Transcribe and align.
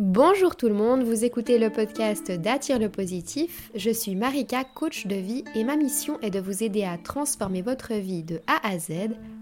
Bonjour 0.00 0.54
tout 0.54 0.68
le 0.68 0.74
monde, 0.74 1.02
vous 1.02 1.24
écoutez 1.24 1.58
le 1.58 1.70
podcast 1.70 2.30
d'Attire 2.30 2.78
le 2.78 2.88
positif. 2.88 3.68
Je 3.74 3.90
suis 3.90 4.14
Marika, 4.14 4.62
coach 4.62 5.08
de 5.08 5.16
vie 5.16 5.42
et 5.56 5.64
ma 5.64 5.74
mission 5.74 6.20
est 6.20 6.30
de 6.30 6.38
vous 6.38 6.62
aider 6.62 6.84
à 6.84 6.98
transformer 6.98 7.62
votre 7.62 7.94
vie 7.94 8.22
de 8.22 8.40
A 8.46 8.64
à 8.64 8.78
Z 8.78 8.92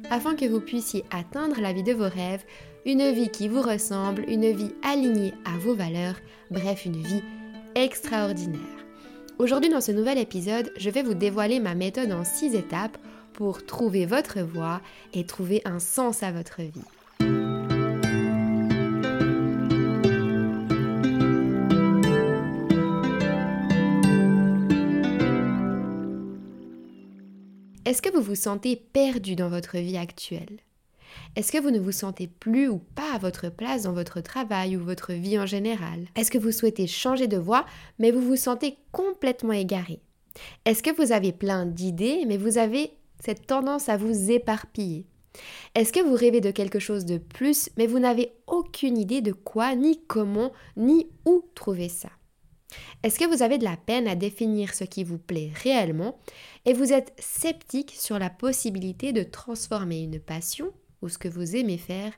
afin 0.08 0.34
que 0.34 0.46
vous 0.46 0.60
puissiez 0.60 1.04
atteindre 1.10 1.60
la 1.60 1.74
vie 1.74 1.82
de 1.82 1.92
vos 1.92 2.08
rêves, 2.08 2.42
une 2.86 3.12
vie 3.12 3.28
qui 3.28 3.48
vous 3.48 3.60
ressemble, 3.60 4.24
une 4.28 4.50
vie 4.50 4.72
alignée 4.82 5.34
à 5.44 5.58
vos 5.58 5.74
valeurs, 5.74 6.16
bref 6.50 6.86
une 6.86 7.02
vie 7.02 7.22
extraordinaire. 7.74 8.60
Aujourd'hui 9.38 9.68
dans 9.68 9.82
ce 9.82 9.92
nouvel 9.92 10.16
épisode, 10.16 10.72
je 10.78 10.88
vais 10.88 11.02
vous 11.02 11.12
dévoiler 11.12 11.60
ma 11.60 11.74
méthode 11.74 12.12
en 12.12 12.24
6 12.24 12.54
étapes 12.54 12.96
pour 13.34 13.66
trouver 13.66 14.06
votre 14.06 14.40
voie 14.40 14.80
et 15.12 15.26
trouver 15.26 15.60
un 15.66 15.80
sens 15.80 16.22
à 16.22 16.32
votre 16.32 16.62
vie. 16.62 16.80
Est-ce 27.86 28.02
que 28.02 28.10
vous 28.10 28.20
vous 28.20 28.34
sentez 28.34 28.74
perdu 28.74 29.36
dans 29.36 29.48
votre 29.48 29.78
vie 29.78 29.96
actuelle? 29.96 30.58
Est-ce 31.36 31.52
que 31.52 31.62
vous 31.62 31.70
ne 31.70 31.78
vous 31.78 31.92
sentez 31.92 32.26
plus 32.26 32.68
ou 32.68 32.78
pas 32.78 33.14
à 33.14 33.18
votre 33.18 33.48
place 33.48 33.84
dans 33.84 33.92
votre 33.92 34.20
travail 34.20 34.76
ou 34.76 34.82
votre 34.82 35.12
vie 35.12 35.38
en 35.38 35.46
général? 35.46 36.08
Est-ce 36.16 36.32
que 36.32 36.38
vous 36.38 36.50
souhaitez 36.50 36.88
changer 36.88 37.28
de 37.28 37.36
voie 37.36 37.64
mais 38.00 38.10
vous 38.10 38.22
vous 38.22 38.34
sentez 38.34 38.76
complètement 38.90 39.52
égaré? 39.52 40.00
Est-ce 40.64 40.82
que 40.82 40.90
vous 41.00 41.12
avez 41.12 41.30
plein 41.30 41.64
d'idées 41.64 42.24
mais 42.26 42.38
vous 42.38 42.58
avez 42.58 42.90
cette 43.20 43.46
tendance 43.46 43.88
à 43.88 43.96
vous 43.96 44.32
éparpiller? 44.32 45.06
Est-ce 45.76 45.92
que 45.92 46.02
vous 46.02 46.16
rêvez 46.16 46.40
de 46.40 46.50
quelque 46.50 46.80
chose 46.80 47.04
de 47.04 47.18
plus 47.18 47.70
mais 47.76 47.86
vous 47.86 48.00
n'avez 48.00 48.32
aucune 48.48 48.98
idée 48.98 49.20
de 49.20 49.30
quoi, 49.30 49.76
ni 49.76 50.00
comment, 50.08 50.50
ni 50.76 51.06
où 51.24 51.44
trouver 51.54 51.88
ça? 51.88 52.10
Est-ce 53.02 53.18
que 53.18 53.24
vous 53.24 53.42
avez 53.42 53.58
de 53.58 53.64
la 53.64 53.76
peine 53.76 54.08
à 54.08 54.14
définir 54.14 54.74
ce 54.74 54.84
qui 54.84 55.04
vous 55.04 55.18
plaît 55.18 55.50
réellement 55.62 56.18
et 56.64 56.72
vous 56.72 56.92
êtes 56.92 57.12
sceptique 57.18 57.94
sur 57.96 58.18
la 58.18 58.30
possibilité 58.30 59.12
de 59.12 59.22
transformer 59.22 60.02
une 60.02 60.20
passion 60.20 60.72
ou 61.02 61.08
ce 61.08 61.18
que 61.18 61.28
vous 61.28 61.56
aimez 61.56 61.78
faire 61.78 62.12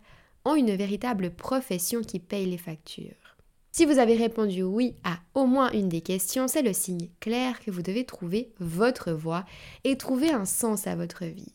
en 0.45 0.55
une 0.55 0.75
véritable 0.75 1.31
profession 1.31 2.03
qui 2.03 2.19
paye 2.19 2.47
les 2.47 2.59
factures? 2.59 3.37
Si 3.71 3.85
vous 3.85 3.99
avez 3.99 4.17
répondu 4.17 4.63
oui 4.63 4.97
à 5.05 5.19
au 5.35 5.47
moins 5.47 5.71
une 5.73 5.89
des 5.89 6.01
questions, 6.01 6.49
c'est 6.49 6.63
le 6.63 6.73
signe 6.73 7.11
clair 7.21 7.61
que 7.61 7.71
vous 7.71 7.83
devez 7.83 8.05
trouver 8.05 8.53
votre 8.59 9.13
voie 9.13 9.45
et 9.85 9.97
trouver 9.97 10.31
un 10.31 10.47
sens 10.47 10.87
à 10.87 10.97
votre 10.97 11.25
vie. 11.25 11.53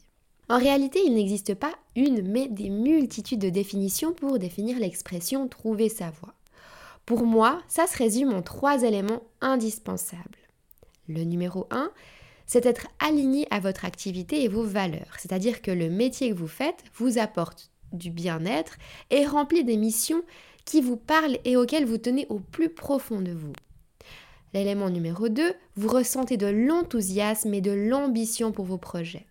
En 0.50 0.58
réalité, 0.58 1.00
il 1.06 1.16
n'existe 1.16 1.56
pas 1.56 1.74
une, 1.96 2.22
mais 2.22 2.48
des 2.48 2.70
multitudes 2.70 3.40
de 3.40 3.50
définitions 3.50 4.14
pour 4.14 4.40
définir 4.40 4.78
l'expression 4.78 5.48
trouver 5.48 5.90
sa 5.90 6.12
voie. 6.12 6.34
Pour 7.06 7.26
moi, 7.26 7.62
ça 7.68 7.86
se 7.88 7.98
résume 7.98 8.34
en 8.34 8.42
trois 8.42 8.84
éléments 8.84 9.24
indispensables. 9.42 10.38
Le 11.10 11.24
numéro 11.24 11.68
1, 11.70 11.92
c'est 12.46 12.66
être 12.66 12.88
aligné 13.00 13.46
à 13.52 13.60
votre 13.60 13.84
activité 13.86 14.44
et 14.44 14.48
vos 14.48 14.64
valeurs, 14.64 15.16
c'est-à-dire 15.18 15.62
que 15.62 15.72
le 15.72 15.90
métier 15.90 16.30
que 16.30 16.36
vous 16.36 16.48
faites 16.48 16.84
vous 16.96 17.18
apporte 17.18 17.72
du 17.92 18.10
bien-être 18.10 18.78
et 19.10 19.26
remplit 19.26 19.64
des 19.64 19.78
missions 19.78 20.24
qui 20.66 20.82
vous 20.82 20.98
parlent 20.98 21.38
et 21.46 21.58
auxquelles 21.58 21.86
vous 21.86 21.98
tenez 21.98 22.26
au 22.30 22.40
plus 22.40 22.70
profond 22.70 23.22
de 23.22 23.32
vous. 23.32 23.54
L'élément 24.54 24.90
numéro 24.90 25.30
2, 25.30 25.54
vous 25.76 25.88
ressentez 25.88 26.38
de 26.38 26.48
l'enthousiasme 26.48 27.54
et 27.54 27.62
de 27.62 27.72
l'ambition 27.72 28.52
pour 28.52 28.66
vos 28.66 28.78
projets. 28.78 29.26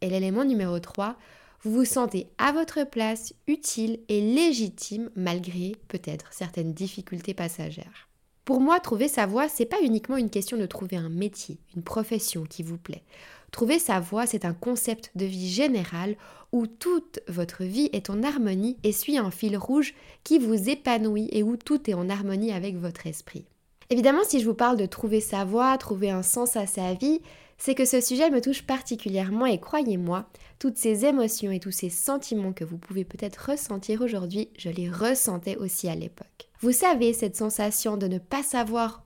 Et 0.00 0.08
l'élément 0.08 0.44
numéro 0.44 0.78
3, 0.78 1.16
vous 1.62 1.72
vous 1.72 1.84
sentez 1.84 2.28
à 2.38 2.52
votre 2.52 2.84
place, 2.84 3.34
utile 3.46 4.00
et 4.08 4.20
légitime 4.20 5.10
malgré 5.14 5.76
peut-être 5.88 6.32
certaines 6.32 6.72
difficultés 6.72 7.34
passagères. 7.34 8.08
Pour 8.44 8.60
moi, 8.60 8.80
trouver 8.80 9.08
sa 9.08 9.26
voie, 9.26 9.48
c'est 9.48 9.66
pas 9.66 9.80
uniquement 9.82 10.16
une 10.16 10.30
question 10.30 10.56
de 10.56 10.66
trouver 10.66 10.96
un 10.96 11.10
métier, 11.10 11.58
une 11.76 11.82
profession 11.82 12.44
qui 12.44 12.62
vous 12.62 12.78
plaît. 12.78 13.04
Trouver 13.52 13.78
sa 13.78 14.00
voie, 14.00 14.26
c'est 14.26 14.44
un 14.44 14.54
concept 14.54 15.10
de 15.14 15.26
vie 15.26 15.50
général 15.50 16.16
où 16.52 16.66
toute 16.66 17.20
votre 17.28 17.64
vie 17.64 17.90
est 17.92 18.10
en 18.10 18.22
harmonie 18.22 18.78
et 18.82 18.92
suit 18.92 19.18
un 19.18 19.30
fil 19.30 19.56
rouge 19.56 19.94
qui 20.24 20.38
vous 20.38 20.68
épanouit 20.68 21.28
et 21.30 21.42
où 21.42 21.56
tout 21.56 21.90
est 21.90 21.94
en 21.94 22.08
harmonie 22.08 22.52
avec 22.52 22.76
votre 22.76 23.06
esprit. 23.06 23.44
Évidemment, 23.90 24.24
si 24.24 24.40
je 24.40 24.46
vous 24.46 24.54
parle 24.54 24.76
de 24.76 24.86
trouver 24.86 25.20
sa 25.20 25.44
voie, 25.44 25.76
trouver 25.76 26.10
un 26.10 26.22
sens 26.22 26.56
à 26.56 26.66
sa 26.66 26.94
vie, 26.94 27.20
c'est 27.60 27.74
que 27.74 27.84
ce 27.84 28.00
sujet 28.00 28.30
me 28.30 28.40
touche 28.40 28.62
particulièrement 28.62 29.44
et 29.44 29.60
croyez-moi, 29.60 30.24
toutes 30.58 30.78
ces 30.78 31.04
émotions 31.04 31.50
et 31.50 31.60
tous 31.60 31.70
ces 31.70 31.90
sentiments 31.90 32.54
que 32.54 32.64
vous 32.64 32.78
pouvez 32.78 33.04
peut-être 33.04 33.50
ressentir 33.50 34.00
aujourd'hui, 34.00 34.48
je 34.58 34.70
les 34.70 34.90
ressentais 34.90 35.56
aussi 35.56 35.86
à 35.86 35.94
l'époque. 35.94 36.48
Vous 36.60 36.72
savez, 36.72 37.12
cette 37.12 37.36
sensation 37.36 37.98
de 37.98 38.06
ne 38.06 38.18
pas 38.18 38.42
savoir 38.42 39.04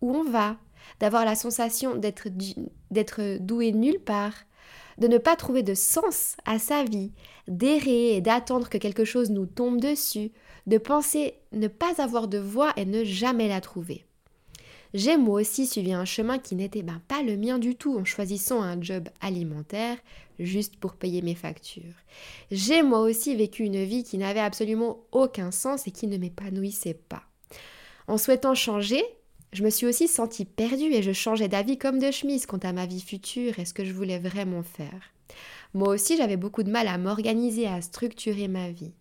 où 0.00 0.14
on 0.14 0.24
va, 0.24 0.56
d'avoir 1.00 1.26
la 1.26 1.34
sensation 1.34 1.94
d'être, 1.96 2.28
doué 3.38 3.72
nulle 3.72 4.00
part, 4.00 4.34
de 4.96 5.06
ne 5.06 5.18
pas 5.18 5.36
trouver 5.36 5.62
de 5.62 5.74
sens 5.74 6.36
à 6.46 6.58
sa 6.58 6.84
vie, 6.84 7.12
d'errer 7.46 8.16
et 8.16 8.22
d'attendre 8.22 8.70
que 8.70 8.78
quelque 8.78 9.04
chose 9.04 9.30
nous 9.30 9.46
tombe 9.46 9.80
dessus, 9.80 10.32
de 10.66 10.78
penser 10.78 11.34
ne 11.52 11.68
pas 11.68 12.00
avoir 12.02 12.26
de 12.26 12.38
voix 12.38 12.72
et 12.76 12.86
ne 12.86 13.04
jamais 13.04 13.48
la 13.48 13.60
trouver. 13.60 14.06
J'ai 14.94 15.16
moi 15.16 15.40
aussi 15.40 15.66
suivi 15.66 15.92
un 15.92 16.04
chemin 16.04 16.38
qui 16.38 16.54
n'était 16.54 16.82
ben, 16.82 17.00
pas 17.08 17.22
le 17.22 17.36
mien 17.36 17.58
du 17.58 17.76
tout 17.76 17.98
en 17.98 18.04
choisissant 18.04 18.60
un 18.60 18.80
job 18.80 19.08
alimentaire 19.20 19.96
juste 20.38 20.76
pour 20.76 20.94
payer 20.94 21.22
mes 21.22 21.34
factures. 21.34 21.94
J'ai 22.50 22.82
moi 22.82 23.00
aussi 23.00 23.34
vécu 23.34 23.64
une 23.64 23.84
vie 23.84 24.04
qui 24.04 24.18
n'avait 24.18 24.40
absolument 24.40 24.98
aucun 25.12 25.50
sens 25.50 25.86
et 25.86 25.90
qui 25.92 26.06
ne 26.06 26.18
m'épanouissait 26.18 26.98
pas. 27.08 27.22
En 28.06 28.18
souhaitant 28.18 28.54
changer, 28.54 29.02
je 29.52 29.62
me 29.62 29.70
suis 29.70 29.86
aussi 29.86 30.08
sentie 30.08 30.44
perdue 30.44 30.92
et 30.92 31.02
je 31.02 31.12
changeais 31.12 31.48
d'avis 31.48 31.78
comme 31.78 31.98
de 31.98 32.10
chemise 32.10 32.46
quant 32.46 32.58
à 32.58 32.72
ma 32.72 32.86
vie 32.86 33.00
future 33.00 33.58
et 33.58 33.64
ce 33.64 33.74
que 33.74 33.84
je 33.84 33.92
voulais 33.92 34.18
vraiment 34.18 34.62
faire. 34.62 35.12
Moi 35.74 35.88
aussi, 35.88 36.18
j'avais 36.18 36.36
beaucoup 36.36 36.62
de 36.62 36.70
mal 36.70 36.86
à 36.86 36.98
m'organiser, 36.98 37.66
à 37.66 37.80
structurer 37.80 38.48
ma 38.48 38.70
vie. 38.70 38.92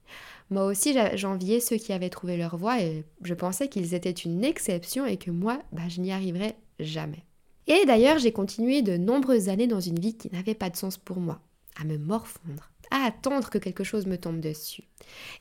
Moi 0.52 0.66
aussi, 0.66 0.94
j'enviais 1.16 1.62
ceux 1.62 1.78
qui 1.78 1.94
avaient 1.94 2.10
trouvé 2.10 2.36
leur 2.36 2.58
voie 2.58 2.82
et 2.82 3.06
je 3.24 3.34
pensais 3.34 3.70
qu'ils 3.70 3.94
étaient 3.94 4.12
une 4.12 4.44
exception 4.44 5.06
et 5.06 5.16
que 5.16 5.32
moi, 5.32 5.62
bah, 5.72 5.88
je 5.88 6.02
n'y 6.02 6.12
arriverais 6.12 6.58
jamais. 6.78 7.24
Et 7.68 7.86
d'ailleurs, 7.86 8.20
j'ai 8.20 8.34
continué 8.34 8.82
de 8.82 8.98
nombreuses 8.98 9.48
années 9.48 9.68
dans 9.68 9.80
une 9.80 10.00
vie 10.00 10.18
qui 10.18 10.30
n'avait 10.34 10.54
pas 10.54 10.70
de 10.70 10.76
sens 10.76 10.98
pour 10.98 11.22
moi, 11.22 11.40
à 11.80 11.86
me 11.86 11.98
morfondre, 11.98 12.70
à 12.92 13.06
attendre 13.06 13.50
que 13.50 13.60
quelque 13.60 13.86
chose 13.86 14.08
me 14.08 14.18
tombe 14.18 14.42
dessus. 14.42 14.84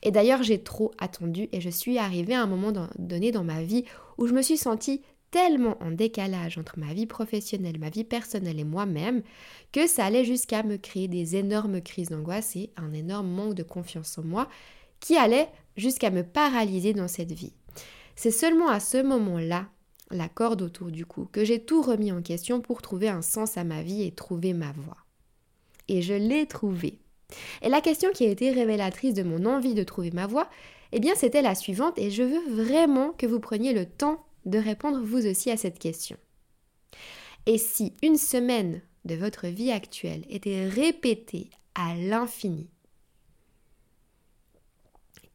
Et 0.01 0.11
d'ailleurs, 0.11 0.43
j'ai 0.43 0.63
trop 0.63 0.93
attendu 0.97 1.49
et 1.51 1.59
je 1.59 1.69
suis 1.69 1.97
arrivée 1.97 2.35
à 2.35 2.43
un 2.43 2.47
moment 2.47 2.71
donné 2.97 3.33
dans 3.33 3.43
ma 3.43 3.63
vie 3.63 3.83
où 4.17 4.27
je 4.27 4.33
me 4.33 4.41
suis 4.41 4.57
sentie 4.57 5.01
tellement 5.29 5.77
en 5.81 5.91
décalage 5.91 6.57
entre 6.57 6.79
ma 6.79 6.93
vie 6.93 7.05
professionnelle, 7.05 7.79
ma 7.79 7.89
vie 7.89 8.03
personnelle 8.05 8.59
et 8.59 8.65
moi-même 8.65 9.23
que 9.73 9.87
ça 9.87 10.05
allait 10.05 10.25
jusqu'à 10.25 10.63
me 10.63 10.77
créer 10.77 11.09
des 11.09 11.35
énormes 11.35 11.81
crises 11.81 12.09
d'angoisse 12.09 12.55
et 12.55 12.69
un 12.77 12.93
énorme 12.93 13.29
manque 13.29 13.55
de 13.55 13.63
confiance 13.63 14.17
en 14.17 14.23
moi 14.23 14.47
qui 15.01 15.17
allait 15.17 15.49
jusqu'à 15.75 16.09
me 16.09 16.23
paralyser 16.23 16.93
dans 16.93 17.09
cette 17.09 17.33
vie. 17.33 17.53
C'est 18.15 18.31
seulement 18.31 18.69
à 18.69 18.79
ce 18.79 19.01
moment-là, 19.01 19.67
la 20.11 20.29
corde 20.29 20.61
autour 20.61 20.91
du 20.91 21.05
cou, 21.05 21.27
que 21.31 21.43
j'ai 21.43 21.59
tout 21.59 21.81
remis 21.81 22.11
en 22.11 22.21
question 22.21 22.61
pour 22.61 22.81
trouver 22.81 23.09
un 23.09 23.21
sens 23.21 23.57
à 23.57 23.63
ma 23.63 23.81
vie 23.81 24.03
et 24.03 24.11
trouver 24.11 24.53
ma 24.53 24.71
voie. 24.71 24.97
Et 25.87 26.01
je 26.01 26.13
l'ai 26.13 26.45
trouvé. 26.45 26.99
Et 27.61 27.69
la 27.69 27.81
question 27.81 28.11
qui 28.11 28.25
a 28.25 28.29
été 28.29 28.51
révélatrice 28.51 29.13
de 29.13 29.23
mon 29.23 29.45
envie 29.45 29.73
de 29.73 29.83
trouver 29.83 30.11
ma 30.11 30.27
voie, 30.27 30.49
eh 30.91 30.99
bien 30.99 31.15
c'était 31.15 31.41
la 31.41 31.55
suivante 31.55 31.97
et 31.97 32.11
je 32.11 32.23
veux 32.23 32.63
vraiment 32.63 33.11
que 33.11 33.25
vous 33.25 33.39
preniez 33.39 33.73
le 33.73 33.85
temps 33.85 34.25
de 34.45 34.57
répondre 34.57 35.01
vous 35.01 35.25
aussi 35.25 35.49
à 35.49 35.57
cette 35.57 35.79
question. 35.79 36.17
Et 37.45 37.57
si 37.57 37.93
une 38.03 38.17
semaine 38.17 38.81
de 39.05 39.15
votre 39.15 39.47
vie 39.47 39.71
actuelle 39.71 40.25
était 40.29 40.67
répétée 40.67 41.49
à 41.75 41.95
l'infini, 41.95 42.69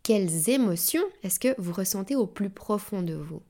quelles 0.06 0.50
émotions 0.50 1.02
est-ce 1.24 1.40
que 1.40 1.60
vous 1.60 1.72
ressentez 1.72 2.14
au 2.14 2.28
plus 2.28 2.48
profond 2.48 3.02
de 3.02 3.14
vous? 3.14 3.42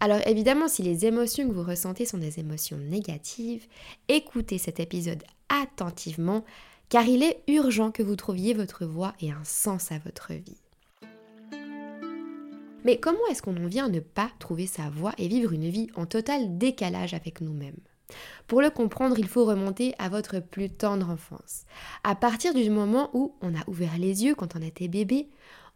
Alors 0.00 0.26
évidemment, 0.26 0.68
si 0.68 0.82
les 0.82 1.04
émotions 1.04 1.46
que 1.46 1.52
vous 1.52 1.62
ressentez 1.62 2.06
sont 2.06 2.16
des 2.16 2.40
émotions 2.40 2.78
négatives, 2.78 3.66
écoutez 4.08 4.56
cet 4.56 4.80
épisode 4.80 5.22
attentivement, 5.50 6.46
car 6.88 7.04
il 7.04 7.22
est 7.22 7.42
urgent 7.46 7.90
que 7.90 8.02
vous 8.02 8.16
trouviez 8.16 8.54
votre 8.54 8.86
voix 8.86 9.12
et 9.20 9.30
un 9.30 9.44
sens 9.44 9.92
à 9.92 9.98
votre 9.98 10.32
vie. 10.32 10.62
Mais 12.86 12.98
comment 12.98 13.18
est-ce 13.30 13.42
qu'on 13.42 13.62
en 13.62 13.66
vient 13.66 13.84
à 13.84 13.90
ne 13.90 14.00
pas 14.00 14.30
trouver 14.38 14.66
sa 14.66 14.88
voix 14.88 15.12
et 15.18 15.28
vivre 15.28 15.52
une 15.52 15.68
vie 15.68 15.90
en 15.94 16.06
total 16.06 16.56
décalage 16.56 17.12
avec 17.12 17.42
nous-mêmes? 17.42 17.82
Pour 18.46 18.62
le 18.62 18.70
comprendre, 18.70 19.18
il 19.18 19.28
faut 19.28 19.44
remonter 19.44 19.94
à 19.98 20.08
votre 20.08 20.40
plus 20.40 20.70
tendre 20.70 21.10
enfance. 21.10 21.64
À 22.04 22.14
partir 22.14 22.54
du 22.54 22.70
moment 22.70 23.10
où 23.12 23.34
on 23.42 23.54
a 23.54 23.68
ouvert 23.68 23.98
les 23.98 24.24
yeux 24.24 24.34
quand 24.34 24.56
on 24.56 24.62
était 24.62 24.88
bébé, 24.88 25.28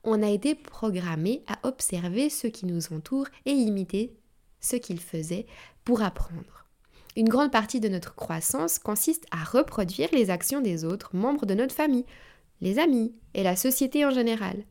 on 0.04 0.22
a 0.22 0.30
été 0.30 0.54
programmé 0.54 1.44
à 1.46 1.66
observer 1.66 2.30
ceux 2.30 2.48
qui 2.48 2.66
nous 2.66 2.92
entourent 2.92 3.28
et 3.46 3.52
imiter 3.52 4.16
ce 4.60 4.76
qu'ils 4.76 5.00
faisaient 5.00 5.46
pour 5.84 6.02
apprendre. 6.02 6.66
Une 7.16 7.28
grande 7.28 7.52
partie 7.52 7.80
de 7.80 7.88
notre 7.88 8.14
croissance 8.14 8.78
consiste 8.78 9.26
à 9.30 9.44
reproduire 9.44 10.08
les 10.12 10.30
actions 10.30 10.62
des 10.62 10.84
autres 10.84 11.14
membres 11.14 11.44
de 11.44 11.54
notre 11.54 11.74
famille, 11.74 12.06
les 12.62 12.78
amis 12.78 13.14
et 13.34 13.42
la 13.42 13.54
société 13.54 14.06
en 14.06 14.10
général. 14.10 14.64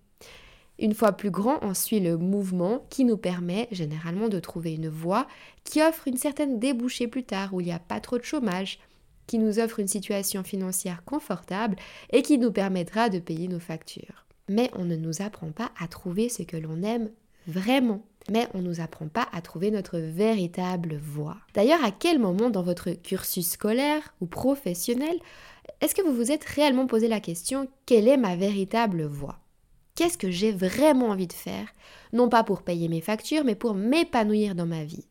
Une 0.81 0.95
fois 0.95 1.11
plus 1.11 1.29
grand, 1.29 1.59
on 1.61 1.75
suit 1.75 1.99
le 1.99 2.17
mouvement 2.17 2.83
qui 2.89 3.05
nous 3.05 3.15
permet 3.15 3.67
généralement 3.71 4.29
de 4.29 4.39
trouver 4.39 4.73
une 4.73 4.89
voie 4.89 5.27
qui 5.63 5.79
offre 5.79 6.07
une 6.07 6.17
certaine 6.17 6.57
débouchée 6.57 7.07
plus 7.07 7.23
tard, 7.23 7.53
où 7.53 7.61
il 7.61 7.65
n'y 7.65 7.71
a 7.71 7.77
pas 7.77 7.99
trop 7.99 8.17
de 8.17 8.23
chômage, 8.23 8.79
qui 9.27 9.37
nous 9.37 9.59
offre 9.59 9.79
une 9.79 9.87
situation 9.87 10.43
financière 10.43 11.03
confortable 11.05 11.75
et 12.11 12.23
qui 12.23 12.39
nous 12.39 12.51
permettra 12.51 13.09
de 13.09 13.19
payer 13.19 13.47
nos 13.47 13.59
factures. 13.59 14.25
Mais 14.49 14.71
on 14.73 14.83
ne 14.83 14.95
nous 14.95 15.21
apprend 15.21 15.51
pas 15.51 15.69
à 15.79 15.87
trouver 15.87 16.29
ce 16.29 16.41
que 16.41 16.57
l'on 16.57 16.81
aime 16.81 17.11
vraiment. 17.45 18.01
Mais 18.31 18.47
on 18.55 18.59
ne 18.59 18.67
nous 18.67 18.81
apprend 18.81 19.07
pas 19.07 19.27
à 19.33 19.41
trouver 19.41 19.69
notre 19.69 19.99
véritable 19.99 20.95
voie. 20.95 21.37
D'ailleurs, 21.53 21.83
à 21.83 21.91
quel 21.91 22.17
moment 22.17 22.49
dans 22.49 22.63
votre 22.63 22.89
cursus 22.91 23.51
scolaire 23.51 24.15
ou 24.19 24.25
professionnel 24.25 25.17
est-ce 25.79 25.95
que 25.95 26.01
vous 26.03 26.13
vous 26.13 26.31
êtes 26.31 26.43
réellement 26.43 26.85
posé 26.85 27.07
la 27.07 27.19
question 27.19 27.67
quelle 27.87 28.07
est 28.07 28.17
ma 28.17 28.35
véritable 28.35 29.03
voie? 29.03 29.40
Qu'est-ce 30.01 30.17
que 30.17 30.31
j'ai 30.31 30.51
vraiment 30.51 31.09
envie 31.09 31.27
de 31.27 31.33
faire 31.33 31.67
Non 32.11 32.27
pas 32.27 32.43
pour 32.43 32.63
payer 32.63 32.87
mes 32.87 33.01
factures, 33.01 33.43
mais 33.43 33.53
pour 33.53 33.75
m'épanouir 33.75 34.55
dans 34.55 34.65
ma 34.65 34.83
vie. 34.83 35.05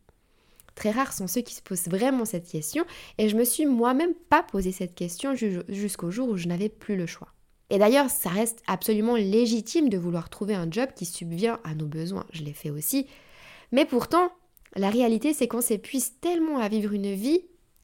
Très 0.75 0.90
rares 0.90 1.12
sont 1.12 1.28
ceux 1.28 1.42
qui 1.42 1.54
se 1.54 1.62
posent 1.62 1.87
vraiment 1.87 2.25
cette 2.25 2.48
question 2.48 2.84
et 3.16 3.28
je 3.28 3.37
me 3.37 3.44
suis 3.44 3.66
moi-même 3.66 4.14
pas 4.31 4.42
posé 4.42 4.72
cette 4.72 4.96
question 4.96 5.37
jusqu'au 5.37 6.10
jour 6.10 6.28
où 6.31 6.37
je 6.37 6.48
n'avais 6.48 6.69
plus 6.69 6.96
le 6.96 7.06
choix. 7.06 7.28
Et 7.70 7.78
d'ailleurs, 7.78 8.10
ça 8.10 8.31
reste 8.31 8.64
absolument 8.66 9.14
légitime 9.14 9.90
de 9.90 9.96
vouloir 9.96 10.28
trouver 10.28 10.56
un 10.56 10.69
job 10.69 10.88
qui 10.96 11.04
subvient 11.04 11.58
à 11.62 11.76
nos 11.76 11.86
besoins. 11.86 12.26
Je 12.32 12.43
l'ai 12.43 12.52
fait 12.52 12.70
aussi. 12.70 13.06
Mais 13.70 13.84
pourtant, 13.84 14.32
la 14.75 14.90
réalité, 14.90 15.34
c'est 15.34 15.46
qu'on 15.46 15.60
s'épuise 15.60 16.14
tellement 16.20 16.58
à 16.58 16.69
vivre 16.69 16.94
une 16.94 17.14
vie 17.14 17.43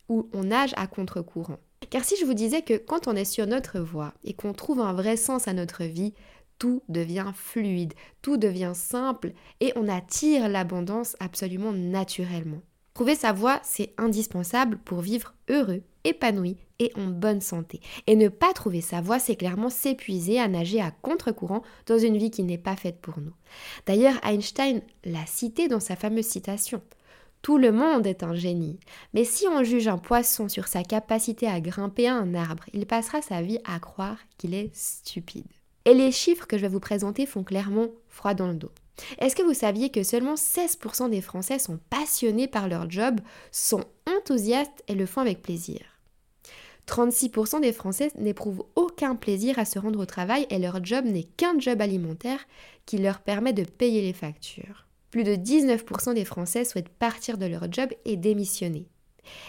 où 0.09 0.29
on 0.32 0.43
nage 0.43 0.75
à 0.76 0.88
contre-courant. 0.88 1.61
Car 1.88 2.05
si 2.05 2.17
je 2.17 2.25
vous 2.25 2.35
disais 2.35 2.62
que 2.62 2.76
quand 2.76 3.06
on 3.06 3.14
est 3.14 3.25
sur 3.25 3.47
notre 3.47 3.79
voie 3.79 4.12
et 4.25 4.32
qu'on 4.32 4.52
trouve 4.52 4.81
un 4.81 4.93
vrai 4.93 5.17
sens 5.17 5.47
à 5.47 5.52
notre 5.52 5.85
vie, 5.85 6.14
tout 6.58 6.82
devient 6.88 7.32
fluide, 7.35 7.94
tout 8.23 8.37
devient 8.37 8.73
simple 8.75 9.32
et 9.61 9.73
on 9.76 9.88
attire 9.88 10.49
l'abondance 10.49 11.17
absolument 11.20 11.73
naturellement. 11.73 12.62
Trouver 12.94 13.14
sa 13.14 13.32
voie, 13.32 13.61
c'est 13.62 13.93
indispensable 13.99 14.79
pour 14.79 15.00
vivre 15.00 15.35
heureux, 15.50 15.82
épanoui 16.05 16.56
et 16.79 16.93
en 16.94 17.08
bonne 17.08 17.43
santé. 17.43 17.81
Et 18.06 18.17
ne 18.17 18.29
pas 18.29 18.55
trouver 18.55 18.81
sa 18.81 19.03
voie, 19.03 19.19
c'est 19.19 19.37
clairement 19.37 19.69
s'épuiser 19.69 20.41
à 20.41 20.49
nager 20.49 20.81
à 20.81 20.91
contre-courant 20.91 21.62
dans 21.87 21.99
une 21.99 22.17
vie 22.17 22.31
qui 22.31 22.43
n'est 22.43 22.56
pas 22.56 22.75
faite 22.75 23.00
pour 23.02 23.20
nous. 23.20 23.35
D'ailleurs, 23.85 24.19
Einstein 24.25 24.81
l'a 25.05 25.26
cité 25.26 25.69
dans 25.69 25.81
sa 25.81 25.94
fameuse 25.94 26.26
citation. 26.26 26.81
Tout 27.43 27.59
le 27.59 27.70
monde 27.70 28.06
est 28.06 28.23
un 28.23 28.35
génie. 28.35 28.81
Mais 29.14 29.25
si 29.25 29.47
on 29.47 29.62
juge 29.62 29.88
un 29.88 29.99
poisson 29.99 30.49
sur 30.49 30.67
sa 30.67 30.82
capacité 30.82 31.47
à 31.47 31.61
grimper 31.61 32.09
à 32.09 32.14
un 32.14 32.35
arbre, 32.35 32.64
il 32.73 32.87
passera 32.87 33.20
sa 33.20 33.43
vie 33.43 33.59
à 33.64 33.79
croire 33.79 34.19
qu'il 34.38 34.55
est 34.55 34.75
stupide. 34.75 35.44
Et 35.87 35.94
les 35.94 36.11
chiffres 36.11 36.47
que 36.47 36.59
je 36.59 36.62
vais 36.62 36.69
vous 36.69 36.81
présenter 36.81 37.27
font 37.27 37.44
clairement 37.44 37.88
froid 38.09 38.35
dans 38.35 38.49
le 38.49 38.55
dos. 38.55 38.73
Est-ce 39.19 39.37
que 39.37 39.43
vous 39.43 39.55
saviez 39.55 39.91
que 39.91 40.03
seulement 40.03 40.35
16% 40.35 41.11
des 41.11 41.21
Français 41.21 41.61
sont 41.61 41.79
passionnés 41.91 42.49
par 42.49 42.69
leur 42.69 42.91
job, 42.91 43.21
sont 43.53 43.85
enthousiastes 44.06 44.83
et 44.88 44.94
le 44.94 45.06
font 45.06 45.21
avec 45.21 45.43
plaisir? 45.43 45.81
36% 46.88 47.61
des 47.61 47.73
Français 47.73 48.11
n'éprouvent 48.17 48.65
aucun 48.75 49.15
plaisir 49.15 49.59
à 49.59 49.65
se 49.65 49.79
rendre 49.79 50.00
au 50.00 50.06
travail 50.06 50.47
et 50.50 50.59
leur 50.59 50.85
job 50.85 51.05
n'est 51.05 51.25
qu'un 51.25 51.59
job 51.59 51.81
alimentaire 51.81 52.41
qui 52.85 52.99
leur 52.99 53.21
permet 53.21 53.53
de 53.53 53.65
payer 53.65 54.03
les 54.03 54.12
factures. 54.12 54.87
Plus 55.11 55.25
de 55.25 55.35
19% 55.35 56.15
des 56.15 56.25
Français 56.25 56.65
souhaitent 56.65 56.88
partir 56.88 57.38
de 57.38 57.47
leur 57.47 57.71
job 57.73 57.91
et 58.05 58.17
démissionner. 58.17 58.88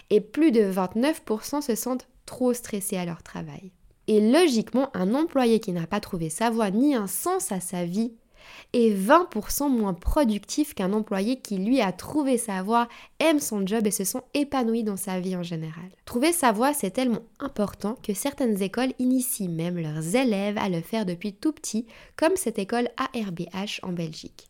Et 0.10 0.22
plus 0.22 0.52
de 0.52 0.62
29% 0.62 1.62
se 1.62 1.76
sentent 1.76 2.08
trop 2.26 2.54
stressés 2.54 2.98
à 2.98 3.06
leur 3.06 3.22
travail. 3.24 3.72
Et 4.08 4.22
logiquement, 4.22 4.90
un 4.94 5.14
employé 5.14 5.60
qui 5.60 5.72
n'a 5.72 5.88
pas 5.88 6.00
trouvé 6.00 6.30
sa 6.30 6.50
voie 6.50 6.72
ni 6.72 6.96
un 6.96 7.08
sens 7.08 7.52
à 7.52 7.60
sa 7.60 7.86
vie 7.86 8.14
est 8.74 8.96
20% 8.96 9.70
moins 9.70 9.94
productif 9.94 10.74
qu'un 10.74 10.94
employé 10.94 11.40
qui 11.40 11.58
lui 11.58 11.82
a 11.82 11.92
trouvé 11.92 12.38
sa 12.38 12.64
voie, 12.64 12.88
aime 13.20 13.40
son 13.40 13.66
job 13.66 13.86
et 13.88 13.92
se 13.92 14.04
sent 14.04 14.22
épanoui 14.34 14.84
dans 14.84 14.98
sa 14.98 15.20
vie 15.20 15.36
en 15.36 15.44
général. 15.44 15.90
Trouver 16.06 16.32
sa 16.32 16.52
voie, 16.52 16.74
c'est 16.74 16.92
tellement 16.92 17.26
important 17.40 17.98
que 18.04 18.14
certaines 18.14 18.62
écoles 18.62 18.94
initient 19.00 19.50
même 19.50 19.78
leurs 19.78 20.16
élèves 20.16 20.58
à 20.58 20.70
le 20.70 20.82
faire 20.82 21.06
depuis 21.06 21.34
tout 21.34 21.52
petit, 21.52 21.86
comme 22.16 22.36
cette 22.36 22.60
école 22.60 22.90
ARBH 22.98 23.80
en 23.84 23.92
Belgique. 23.92 24.50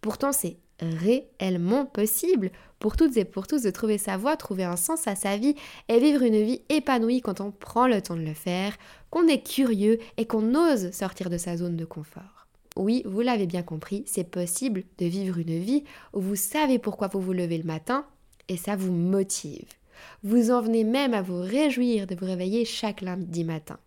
Pourtant, 0.00 0.32
c'est 0.32 0.56
réellement 0.80 1.86
possible 1.86 2.50
pour 2.82 2.96
toutes 2.96 3.16
et 3.16 3.24
pour 3.24 3.46
tous 3.46 3.62
de 3.62 3.70
trouver 3.70 3.96
sa 3.96 4.16
voie, 4.16 4.36
trouver 4.36 4.64
un 4.64 4.74
sens 4.74 5.06
à 5.06 5.14
sa 5.14 5.36
vie 5.36 5.54
et 5.88 6.00
vivre 6.00 6.22
une 6.22 6.42
vie 6.42 6.62
épanouie 6.68 7.20
quand 7.20 7.40
on 7.40 7.52
prend 7.52 7.86
le 7.86 8.02
temps 8.02 8.16
de 8.16 8.22
le 8.22 8.34
faire, 8.34 8.76
qu'on 9.08 9.28
est 9.28 9.46
curieux 9.46 10.00
et 10.16 10.26
qu'on 10.26 10.56
ose 10.56 10.90
sortir 10.90 11.30
de 11.30 11.38
sa 11.38 11.56
zone 11.56 11.76
de 11.76 11.84
confort. 11.84 12.48
Oui, 12.74 13.04
vous 13.06 13.20
l'avez 13.20 13.46
bien 13.46 13.62
compris, 13.62 14.02
c'est 14.08 14.28
possible 14.28 14.82
de 14.98 15.06
vivre 15.06 15.38
une 15.38 15.60
vie 15.60 15.84
où 16.12 16.20
vous 16.20 16.34
savez 16.34 16.80
pourquoi 16.80 17.06
vous 17.06 17.20
vous 17.20 17.32
levez 17.32 17.56
le 17.58 17.62
matin 17.62 18.04
et 18.48 18.56
ça 18.56 18.74
vous 18.74 18.92
motive. 18.92 19.68
Vous 20.24 20.50
en 20.50 20.60
venez 20.60 20.82
même 20.82 21.14
à 21.14 21.22
vous 21.22 21.40
réjouir 21.40 22.08
de 22.08 22.16
vous 22.16 22.26
réveiller 22.26 22.64
chaque 22.64 23.00
lundi 23.00 23.44
matin. 23.44 23.78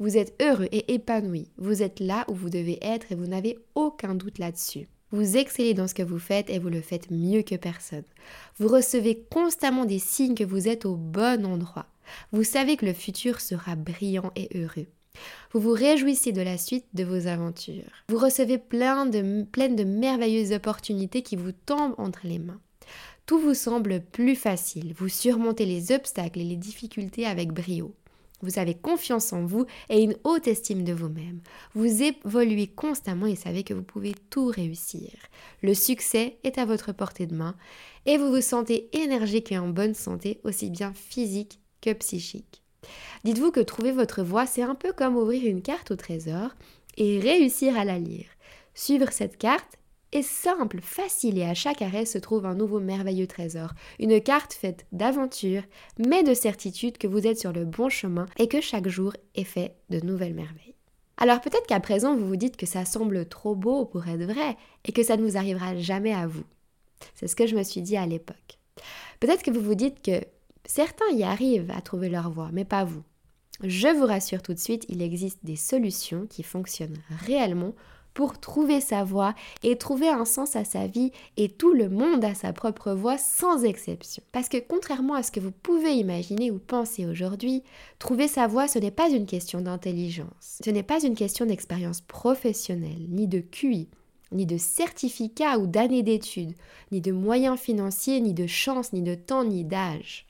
Vous 0.00 0.16
êtes 0.16 0.34
heureux 0.42 0.68
et 0.72 0.92
épanoui, 0.92 1.52
vous 1.56 1.84
êtes 1.84 2.00
là 2.00 2.24
où 2.26 2.34
vous 2.34 2.50
devez 2.50 2.80
être 2.82 3.12
et 3.12 3.14
vous 3.14 3.28
n'avez 3.28 3.60
aucun 3.76 4.16
doute 4.16 4.40
là-dessus. 4.40 4.88
Vous 5.14 5.36
excellez 5.36 5.74
dans 5.74 5.86
ce 5.86 5.94
que 5.94 6.02
vous 6.02 6.18
faites 6.18 6.50
et 6.50 6.58
vous 6.58 6.70
le 6.70 6.80
faites 6.80 7.12
mieux 7.12 7.42
que 7.42 7.54
personne. 7.54 8.02
Vous 8.58 8.66
recevez 8.66 9.22
constamment 9.30 9.84
des 9.84 10.00
signes 10.00 10.34
que 10.34 10.42
vous 10.42 10.66
êtes 10.66 10.86
au 10.86 10.96
bon 10.96 11.46
endroit. 11.46 11.86
Vous 12.32 12.42
savez 12.42 12.76
que 12.76 12.84
le 12.84 12.92
futur 12.92 13.40
sera 13.40 13.76
brillant 13.76 14.32
et 14.34 14.48
heureux. 14.58 14.88
Vous 15.52 15.60
vous 15.60 15.72
réjouissez 15.72 16.32
de 16.32 16.42
la 16.42 16.58
suite 16.58 16.86
de 16.94 17.04
vos 17.04 17.28
aventures. 17.28 17.92
Vous 18.08 18.18
recevez 18.18 18.58
plein 18.58 19.06
de, 19.06 19.44
plein 19.44 19.68
de 19.68 19.84
merveilleuses 19.84 20.50
opportunités 20.50 21.22
qui 21.22 21.36
vous 21.36 21.52
tombent 21.52 21.94
entre 21.96 22.26
les 22.26 22.40
mains. 22.40 22.60
Tout 23.24 23.38
vous 23.38 23.54
semble 23.54 24.00
plus 24.00 24.34
facile. 24.34 24.94
Vous 24.98 25.08
surmontez 25.08 25.64
les 25.64 25.92
obstacles 25.92 26.40
et 26.40 26.44
les 26.44 26.56
difficultés 26.56 27.24
avec 27.24 27.52
brio. 27.52 27.94
Vous 28.44 28.58
avez 28.58 28.74
confiance 28.74 29.32
en 29.32 29.46
vous 29.46 29.64
et 29.88 30.02
une 30.02 30.16
haute 30.24 30.46
estime 30.46 30.84
de 30.84 30.92
vous-même. 30.92 31.40
Vous 31.74 32.02
évoluez 32.02 32.66
constamment 32.66 33.26
et 33.26 33.36
savez 33.36 33.64
que 33.64 33.74
vous 33.74 33.82
pouvez 33.82 34.14
tout 34.28 34.46
réussir. 34.46 35.10
Le 35.62 35.72
succès 35.72 36.36
est 36.44 36.58
à 36.58 36.66
votre 36.66 36.92
portée 36.92 37.26
de 37.26 37.34
main 37.34 37.56
et 38.04 38.18
vous 38.18 38.30
vous 38.30 38.42
sentez 38.42 38.90
énergique 38.92 39.50
et 39.50 39.58
en 39.58 39.68
bonne 39.68 39.94
santé, 39.94 40.40
aussi 40.44 40.68
bien 40.68 40.92
physique 40.92 41.58
que 41.80 41.92
psychique. 41.94 42.62
Dites-vous 43.24 43.50
que 43.50 43.60
trouver 43.60 43.92
votre 43.92 44.22
voie, 44.22 44.46
c'est 44.46 44.62
un 44.62 44.74
peu 44.74 44.92
comme 44.92 45.16
ouvrir 45.16 45.46
une 45.46 45.62
carte 45.62 45.90
au 45.90 45.96
trésor 45.96 46.50
et 46.98 47.18
réussir 47.18 47.78
à 47.78 47.84
la 47.84 47.98
lire. 47.98 48.26
Suivre 48.74 49.10
cette 49.10 49.38
carte 49.38 49.78
simple, 50.22 50.80
facile 50.80 51.38
et 51.38 51.44
à 51.44 51.54
chaque 51.54 51.82
arrêt 51.82 52.04
se 52.04 52.18
trouve 52.18 52.46
un 52.46 52.54
nouveau 52.54 52.80
merveilleux 52.80 53.26
trésor. 53.26 53.70
Une 53.98 54.20
carte 54.20 54.52
faite 54.52 54.86
d'aventures, 54.92 55.64
mais 55.98 56.22
de 56.22 56.34
certitude 56.34 56.98
que 56.98 57.06
vous 57.06 57.26
êtes 57.26 57.38
sur 57.38 57.52
le 57.52 57.64
bon 57.64 57.88
chemin 57.88 58.26
et 58.38 58.48
que 58.48 58.60
chaque 58.60 58.88
jour 58.88 59.12
est 59.34 59.44
fait 59.44 59.76
de 59.90 60.00
nouvelles 60.00 60.34
merveilles. 60.34 60.74
Alors 61.16 61.40
peut-être 61.40 61.66
qu'à 61.66 61.80
présent 61.80 62.16
vous 62.16 62.26
vous 62.26 62.36
dites 62.36 62.56
que 62.56 62.66
ça 62.66 62.84
semble 62.84 63.26
trop 63.26 63.54
beau 63.54 63.84
pour 63.84 64.06
être 64.08 64.24
vrai 64.24 64.56
et 64.84 64.92
que 64.92 65.02
ça 65.02 65.16
ne 65.16 65.22
vous 65.22 65.36
arrivera 65.36 65.76
jamais 65.76 66.12
à 66.12 66.26
vous. 66.26 66.44
C'est 67.14 67.28
ce 67.28 67.36
que 67.36 67.46
je 67.46 67.56
me 67.56 67.62
suis 67.62 67.82
dit 67.82 67.96
à 67.96 68.06
l'époque. 68.06 68.58
Peut-être 69.20 69.42
que 69.42 69.50
vous 69.50 69.60
vous 69.60 69.74
dites 69.74 70.02
que 70.02 70.20
certains 70.64 71.10
y 71.12 71.22
arrivent 71.22 71.70
à 71.70 71.80
trouver 71.80 72.08
leur 72.08 72.30
voie, 72.30 72.50
mais 72.52 72.64
pas 72.64 72.84
vous. 72.84 73.02
Je 73.62 73.88
vous 73.88 74.06
rassure 74.06 74.42
tout 74.42 74.52
de 74.52 74.58
suite, 74.58 74.84
il 74.88 75.00
existe 75.00 75.38
des 75.44 75.56
solutions 75.56 76.26
qui 76.26 76.42
fonctionnent 76.42 76.98
réellement 77.24 77.74
pour 78.14 78.38
trouver 78.38 78.80
sa 78.80 79.04
voie 79.04 79.34
et 79.62 79.76
trouver 79.76 80.08
un 80.08 80.24
sens 80.24 80.56
à 80.56 80.64
sa 80.64 80.86
vie 80.86 81.10
et 81.36 81.48
tout 81.48 81.74
le 81.74 81.88
monde 81.88 82.24
a 82.24 82.34
sa 82.34 82.52
propre 82.52 82.92
voie 82.92 83.18
sans 83.18 83.64
exception. 83.64 84.22
Parce 84.32 84.48
que 84.48 84.58
contrairement 84.58 85.14
à 85.14 85.22
ce 85.22 85.32
que 85.32 85.40
vous 85.40 85.50
pouvez 85.50 85.94
imaginer 85.94 86.50
ou 86.50 86.58
penser 86.58 87.04
aujourd'hui, 87.06 87.62
trouver 87.98 88.28
sa 88.28 88.46
voie 88.46 88.68
ce 88.68 88.78
n'est 88.78 88.92
pas 88.92 89.10
une 89.10 89.26
question 89.26 89.60
d'intelligence, 89.60 90.60
ce 90.64 90.70
n'est 90.70 90.82
pas 90.82 91.04
une 91.04 91.16
question 91.16 91.44
d'expérience 91.44 92.00
professionnelle, 92.00 93.06
ni 93.10 93.26
de 93.26 93.40
QI, 93.40 93.88
ni 94.32 94.46
de 94.46 94.56
certificat 94.56 95.58
ou 95.58 95.66
d'années 95.66 96.02
d'études, 96.02 96.54
ni 96.92 97.00
de 97.00 97.12
moyens 97.12 97.58
financiers, 97.58 98.20
ni 98.20 98.32
de 98.32 98.46
chance, 98.46 98.92
ni 98.92 99.02
de 99.02 99.14
temps, 99.14 99.44
ni 99.44 99.64
d'âge. 99.64 100.26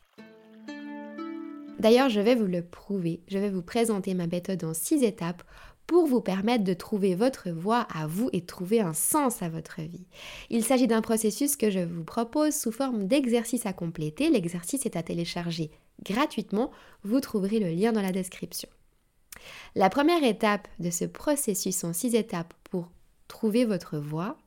D'ailleurs, 1.79 2.09
je 2.09 2.21
vais 2.21 2.35
vous 2.35 2.47
le 2.47 2.63
prouver, 2.63 3.21
je 3.29 3.39
vais 3.39 3.51
vous 3.51 3.63
présenter 3.63 4.15
ma 4.15 4.27
méthode 4.27 4.65
en 4.65 4.75
six 4.75 5.03
étapes 5.03 5.43
pour 5.87 6.07
vous 6.07 6.21
permettre 6.21 6.65
de 6.65 6.75
trouver 6.75 7.15
votre 7.15 7.51
voie 7.51 7.87
à 7.95 8.07
vous 8.07 8.31
et 8.33 8.45
trouver 8.45 8.81
un 8.81 8.95
sens 8.95 9.43
à 9.43 9.49
votre 9.49 9.81
vie. 9.81 10.07
Il 10.51 10.65
s'agit 10.65 10.87
d'un 10.87 11.03
processus 11.03 11.57
que 11.57 11.71
je 11.71 11.81
vous 11.81 12.05
propose 12.05 12.55
sous 12.55 12.73
forme 12.73 13.07
d'exercice 13.07 13.67
à 13.67 13.73
compléter. 13.73 14.31
L'exercice 14.31 14.87
est 14.87 14.97
à 14.97 15.03
télécharger 15.03 15.71
gratuitement. 16.03 16.71
Vous 17.03 17.21
trouverez 17.21 17.61
le 17.61 17.71
lien 17.71 17.93
dans 17.93 18.03
la 18.03 18.13
description. 18.13 18.69
La 19.75 19.91
première 19.91 20.25
étape 20.25 20.69
de 20.79 20.91
ce 20.91 21.05
processus 21.05 21.85
en 21.85 21.93
six 21.93 22.15
étapes 22.15 22.55
pour 22.65 22.89
trouver 23.29 23.65
votre 23.65 23.99
voie, 23.99 24.39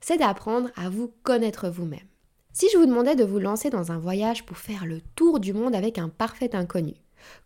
c'est 0.00 0.18
d'apprendre 0.18 0.70
à 0.76 0.88
vous 0.88 1.12
connaître 1.22 1.68
vous-même. 1.68 2.00
Si 2.52 2.68
je 2.72 2.76
vous 2.76 2.86
demandais 2.86 3.16
de 3.16 3.24
vous 3.24 3.38
lancer 3.38 3.70
dans 3.70 3.92
un 3.92 3.98
voyage 3.98 4.44
pour 4.44 4.58
faire 4.58 4.84
le 4.84 5.00
tour 5.16 5.40
du 5.40 5.52
monde 5.52 5.74
avec 5.74 5.98
un 5.98 6.08
parfait 6.08 6.54
inconnu, 6.54 6.94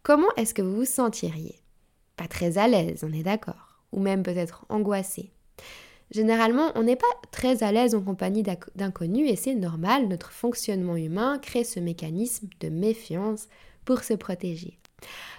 comment 0.02 0.28
est-ce 0.36 0.54
que 0.54 0.62
vous 0.62 0.76
vous 0.76 0.84
sentiriez? 0.84 1.65
Pas 2.16 2.28
très 2.28 2.58
à 2.58 2.68
l'aise, 2.68 3.04
on 3.06 3.12
est 3.12 3.22
d'accord, 3.22 3.80
ou 3.92 4.00
même 4.00 4.22
peut-être 4.22 4.64
angoissé. 4.68 5.30
Généralement, 6.10 6.70
on 6.76 6.84
n'est 6.84 6.96
pas 6.96 7.06
très 7.32 7.62
à 7.62 7.72
l'aise 7.72 7.94
en 7.94 8.00
compagnie 8.00 8.44
d'inconnus 8.74 9.28
et 9.28 9.36
c'est 9.36 9.54
normal, 9.54 10.06
notre 10.08 10.30
fonctionnement 10.30 10.96
humain 10.96 11.38
crée 11.40 11.64
ce 11.64 11.80
mécanisme 11.80 12.48
de 12.60 12.68
méfiance 12.68 13.48
pour 13.84 14.04
se 14.04 14.14
protéger. 14.14 14.78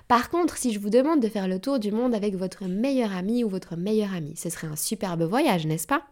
Par 0.07 0.29
contre, 0.29 0.57
si 0.57 0.73
je 0.73 0.79
vous 0.79 0.89
demande 0.89 1.21
de 1.21 1.29
faire 1.29 1.47
le 1.47 1.59
tour 1.59 1.79
du 1.79 1.91
monde 1.91 2.13
avec 2.13 2.35
votre 2.35 2.65
meilleur 2.65 3.15
ami 3.15 3.43
ou 3.43 3.49
votre 3.49 3.75
meilleure 3.75 4.13
amie, 4.13 4.35
ce 4.35 4.49
serait 4.49 4.67
un 4.67 4.75
superbe 4.75 5.23
voyage, 5.23 5.65
n'est-ce 5.65 5.87
pas? 5.87 6.03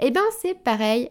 Eh 0.00 0.10
bien, 0.10 0.22
c'est 0.40 0.54
pareil 0.54 1.10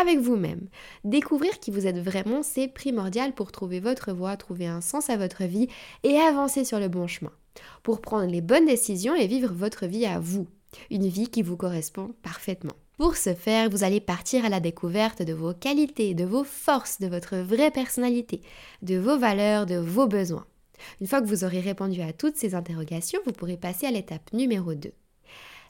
avec 0.00 0.18
vous-même. 0.18 0.68
Découvrir 1.04 1.60
qui 1.60 1.70
vous 1.70 1.86
êtes 1.86 1.98
vraiment, 1.98 2.42
c'est 2.42 2.68
primordial 2.68 3.32
pour 3.32 3.52
trouver 3.52 3.80
votre 3.80 4.12
voie, 4.12 4.36
trouver 4.36 4.66
un 4.66 4.80
sens 4.80 5.10
à 5.10 5.16
votre 5.16 5.44
vie 5.44 5.68
et 6.02 6.16
avancer 6.16 6.64
sur 6.64 6.80
le 6.80 6.88
bon 6.88 7.06
chemin. 7.06 7.32
Pour 7.82 8.00
prendre 8.00 8.30
les 8.30 8.40
bonnes 8.40 8.66
décisions 8.66 9.14
et 9.14 9.26
vivre 9.26 9.52
votre 9.52 9.86
vie 9.86 10.06
à 10.06 10.18
vous. 10.18 10.46
Une 10.90 11.08
vie 11.08 11.28
qui 11.28 11.42
vous 11.42 11.56
correspond 11.56 12.14
parfaitement. 12.22 12.74
Pour 12.96 13.16
ce 13.16 13.34
faire, 13.34 13.70
vous 13.70 13.82
allez 13.82 14.00
partir 14.00 14.44
à 14.44 14.48
la 14.48 14.60
découverte 14.60 15.22
de 15.22 15.32
vos 15.32 15.52
qualités, 15.52 16.14
de 16.14 16.24
vos 16.24 16.44
forces, 16.44 17.00
de 17.00 17.08
votre 17.08 17.36
vraie 17.36 17.72
personnalité, 17.72 18.40
de 18.82 18.96
vos 18.96 19.18
valeurs, 19.18 19.66
de 19.66 19.76
vos 19.76 20.06
besoins. 20.06 20.46
Une 21.00 21.06
fois 21.06 21.20
que 21.20 21.26
vous 21.26 21.44
aurez 21.44 21.60
répondu 21.60 22.00
à 22.02 22.12
toutes 22.12 22.36
ces 22.36 22.54
interrogations, 22.54 23.20
vous 23.26 23.32
pourrez 23.32 23.56
passer 23.56 23.86
à 23.86 23.90
l'étape 23.90 24.32
numéro 24.32 24.74
2. 24.74 24.92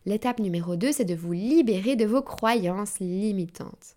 L'étape 0.07 0.39
numéro 0.39 0.77
2, 0.77 0.93
c'est 0.93 1.05
de 1.07 1.15
vous 1.15 1.33
libérer 1.33 1.97
de 1.97 2.05
vos 2.05 2.23
croyances 2.23 2.99
limitantes. 3.01 3.97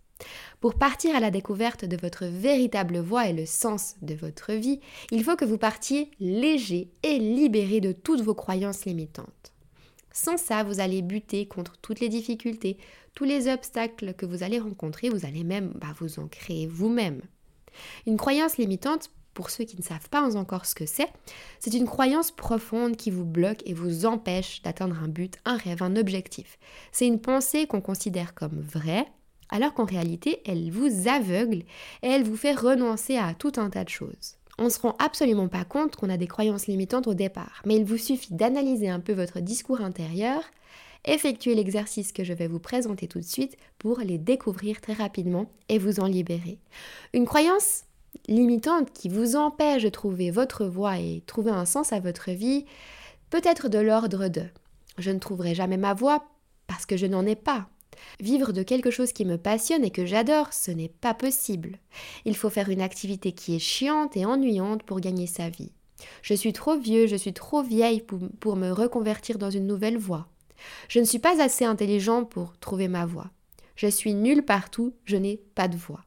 Pour 0.60 0.76
partir 0.76 1.16
à 1.16 1.20
la 1.20 1.32
découverte 1.32 1.86
de 1.86 1.98
votre 1.98 2.26
véritable 2.26 3.00
voix 3.00 3.28
et 3.28 3.34
le 3.34 3.46
sens 3.46 3.96
de 4.02 4.16
votre 4.16 4.54
vie, 4.54 4.80
il 5.12 5.24
faut 5.24 5.36
que 5.36 5.46
vous 5.46 5.58
partiez 5.58 6.12
léger 6.20 6.90
et 7.04 7.20
libéré 7.20 7.80
de 7.80 7.92
toutes 7.92 8.22
vos 8.22 8.36
croyances 8.36 8.86
limitantes. 8.86 9.54
Sans 10.12 10.38
ça, 10.38 10.64
vous 10.64 10.80
allez 10.80 11.04
buter 11.04 11.48
contre 11.48 11.78
toutes 11.78 12.00
les 12.00 12.10
difficultés, 12.10 12.78
tous 13.14 13.24
les 13.24 13.48
obstacles 13.48 14.16
que 14.16 14.26
vous 14.26 14.42
allez 14.42 14.58
rencontrer, 14.58 15.10
vous 15.10 15.26
allez 15.26 15.44
même 15.44 15.74
bah, 15.76 15.94
vous 16.00 16.20
en 16.20 16.28
créer 16.28 16.66
vous-même. 16.66 17.22
Une 18.08 18.18
croyance 18.18 18.58
limitante, 18.58 19.12
pour 19.36 19.52
ceux 19.52 19.66
qui 19.66 19.78
ne 19.78 19.84
savent 19.84 20.10
pas 20.10 20.36
encore 20.36 20.66
ce 20.66 20.74
que 20.74 20.88
c'est, 20.88 21.08
c'est 21.60 21.76
une 21.76 21.86
croyance 21.86 22.32
profonde 22.32 22.98
qui 22.98 23.12
vous 23.12 23.26
bloque 23.26 23.62
et 23.68 23.76
vous 23.76 24.08
empêche 24.08 24.64
d'atteindre 24.64 24.98
un 25.04 25.08
but, 25.08 25.38
un 25.46 25.58
rêve, 25.58 25.84
un 25.84 25.96
objectif. 25.96 26.58
C'est 26.92 27.06
une 27.06 27.22
pensée 27.22 27.68
qu'on 27.68 27.82
considère 27.82 28.34
comme 28.34 28.60
vraie, 28.60 29.06
alors 29.50 29.74
qu'en 29.74 29.86
réalité, 29.86 30.42
elle 30.46 30.72
vous 30.72 31.08
aveugle 31.08 31.63
et 32.04 32.08
elle 32.08 32.24
vous 32.24 32.38
fait 32.38 32.54
renoncer 32.54 33.18
à 33.18 33.34
tout 33.34 33.54
un 33.58 33.70
tas 33.70 33.84
de 33.84 33.89
choses. 33.89 34.36
On 34.60 34.66
ne 34.66 34.70
se 34.70 34.80
rend 34.80 34.96
absolument 35.00 35.48
pas 35.48 35.63
compte 35.63 35.96
qu'on 35.96 36.10
a 36.10 36.18
des 36.18 36.27
croyances 36.27 36.68
limitantes 36.68 37.08
au 37.08 37.13
départ, 37.13 37.62
mais 37.66 37.75
il 37.75 37.86
vous 37.86 37.98
suffit 37.98 38.34
d'analyser 38.34 38.89
un 38.89 39.00
peu 39.00 39.13
votre 39.13 39.39
discours 39.39 39.82
intérieur, 39.82 40.42
effectuer 41.06 41.54
l'exercice 41.54 42.12
que 42.12 42.24
je 42.24 42.34
vais 42.34 42.48
vous 42.48 42.60
présenter 42.60 43.08
tout 43.08 43.20
de 43.20 43.24
suite 43.24 43.56
pour 43.77 44.00
les 44.00 44.18
découvrir 44.18 44.82
très 44.82 44.94
rapidement 44.94 45.51
et 45.70 45.77
vous 45.77 46.00
en 46.00 46.08
libérer. 46.08 46.58
Une 47.13 47.25
croyance 47.25 47.84
limitante 48.27 48.92
qui 48.94 49.10
vous 49.10 49.36
empêche 49.36 49.84
de 49.84 49.89
trouver 49.89 50.32
votre 50.32 50.66
voie 50.66 50.98
et 50.98 51.22
trouver 51.27 51.51
un 51.51 51.66
sens 51.66 51.94
à 51.94 52.00
votre 52.00 52.32
vie 52.32 52.66
peut 53.30 53.42
être 53.44 53.70
de 53.70 53.77
l'ordre 53.77 54.27
de 54.27 54.42
je 54.98 55.12
ne 55.12 55.20
trouverai 55.20 55.54
jamais 55.54 55.77
ma 55.77 55.94
voie 55.94 56.25
parce 56.66 56.86
que 56.86 56.98
je 56.98 57.06
n'en 57.06 57.25
ai 57.25 57.36
pas 57.36 57.68
Vivre 58.20 58.51
de 58.51 58.63
quelque 58.63 58.91
chose 58.91 59.12
qui 59.12 59.25
me 59.25 59.38
passionne 59.38 59.84
et 59.84 59.91
que 59.91 60.06
j'adore, 60.06 60.53
ce 60.53 60.72
n'est 60.72 60.89
pas 60.89 61.13
possible. 61.13 61.77
Il 62.25 62.36
faut 62.36 62.50
faire 62.50 62.70
une 62.70 62.82
activité 62.82 63.32
qui 63.32 63.56
est 63.56 63.60
chiante 63.60 64.17
et 64.17 64.25
ennuyante 64.25 64.84
pour 64.84 65.00
gagner 65.00 65.27
sa 65.27 65.50
vie. 65.50 65.72
Je 66.22 66.34
suis 66.34 66.53
trop 66.53 66.77
vieux, 66.77 67.08
je 67.08 67.15
suis 67.15 67.34
trop 67.34 67.62
vieille 67.62 68.01
pour, 68.01 68.56
me 68.56 68.72
reconvertir 68.72 69.38
dans 69.38 69.50
une 69.50 69.67
nouvelle 69.67 69.98
voie. 69.98 70.27
Je 70.89 71.00
ne 71.00 71.06
suis 71.06 71.20
pas 71.20 71.41
assez 71.41 71.65
intelligent 71.65 72.24
pour 72.24 72.58
trouver 72.58 72.88
ma 72.88 73.06
voie. 73.06 73.29
Je 73.75 73.88
suis 73.88 74.13
nulle 74.13 74.44
partout, 74.44 74.94
je 75.06 75.17
n'ai 75.17 75.38
pas 75.56 75.67
de 75.67 75.77
voie. 75.77 76.03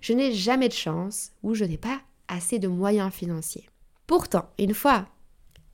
Je 0.00 0.12
n'ai 0.12 0.32
jamais 0.32 0.68
de 0.68 0.74
chance 0.74 1.30
ou 1.42 1.54
je 1.54 1.64
n'ai 1.64 1.78
pas 1.78 2.00
assez 2.28 2.58
de 2.58 2.68
moyens 2.68 3.12
financiers. 3.12 3.68
Pourtant, 4.06 4.50
une 4.58 4.74
fois 4.74 5.06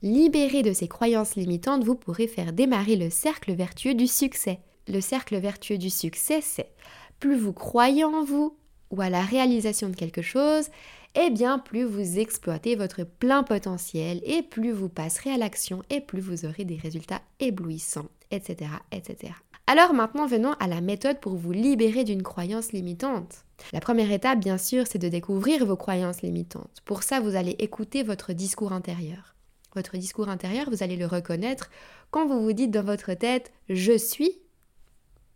libéré 0.01 0.61
de 0.61 0.71
ces 0.71 0.87
croyances 0.87 1.35
limitantes, 1.35 1.83
vous 1.83 1.95
pourrez 1.95 2.27
faire 2.27 2.53
démarrer 2.53 2.95
le 2.95 3.09
cercle 3.09 3.53
vertueux 3.53 3.95
du 3.95 4.07
succès 4.07 4.59
le 4.89 5.01
cercle 5.01 5.37
vertueux 5.37 5.77
du 5.77 5.89
succès, 5.89 6.41
c'est 6.41 6.71
plus 7.19 7.37
vous 7.37 7.53
croyez 7.53 8.03
en 8.03 8.23
vous 8.23 8.57
ou 8.91 9.01
à 9.01 9.09
la 9.09 9.21
réalisation 9.21 9.89
de 9.89 9.95
quelque 9.95 10.21
chose, 10.21 10.69
et 11.15 11.29
bien 11.29 11.59
plus 11.59 11.83
vous 11.83 12.19
exploitez 12.19 12.75
votre 12.75 13.03
plein 13.03 13.43
potentiel 13.43 14.21
et 14.23 14.41
plus 14.41 14.71
vous 14.71 14.89
passerez 14.89 15.31
à 15.31 15.37
l'action 15.37 15.83
et 15.89 16.01
plus 16.01 16.21
vous 16.21 16.45
aurez 16.45 16.65
des 16.65 16.77
résultats 16.77 17.21
éblouissants, 17.39 18.09
etc., 18.31 18.71
etc. 18.91 19.33
Alors 19.67 19.93
maintenant 19.93 20.25
venons 20.25 20.53
à 20.53 20.67
la 20.67 20.81
méthode 20.81 21.19
pour 21.19 21.35
vous 21.35 21.51
libérer 21.51 22.03
d'une 22.03 22.23
croyance 22.23 22.71
limitante. 22.71 23.45
La 23.73 23.79
première 23.79 24.11
étape, 24.11 24.39
bien 24.39 24.57
sûr, 24.57 24.85
c'est 24.87 24.97
de 24.97 25.09
découvrir 25.09 25.65
vos 25.65 25.75
croyances 25.75 26.21
limitantes. 26.21 26.81
Pour 26.85 27.03
ça, 27.03 27.19
vous 27.19 27.35
allez 27.35 27.55
écouter 27.59 28.01
votre 28.01 28.33
discours 28.33 28.73
intérieur. 28.73 29.35
Votre 29.75 29.97
discours 29.97 30.29
intérieur, 30.29 30.69
vous 30.69 30.81
allez 30.81 30.95
le 30.95 31.05
reconnaître 31.05 31.69
quand 32.09 32.25
vous 32.25 32.41
vous 32.41 32.53
dites 32.53 32.71
dans 32.71 32.83
votre 32.83 33.13
tête⁇ 33.13 33.51
Je 33.75 33.95
suis 33.95 34.39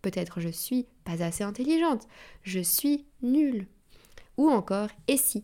Peut-être 0.03 0.39
je 0.39 0.49
suis 0.49 0.85
pas 1.05 1.23
assez 1.23 1.43
intelligente, 1.43 2.07
je 2.43 2.59
suis 2.59 3.05
nulle. 3.23 3.65
Ou 4.37 4.49
encore, 4.49 4.89
et 5.07 5.17
si? 5.17 5.43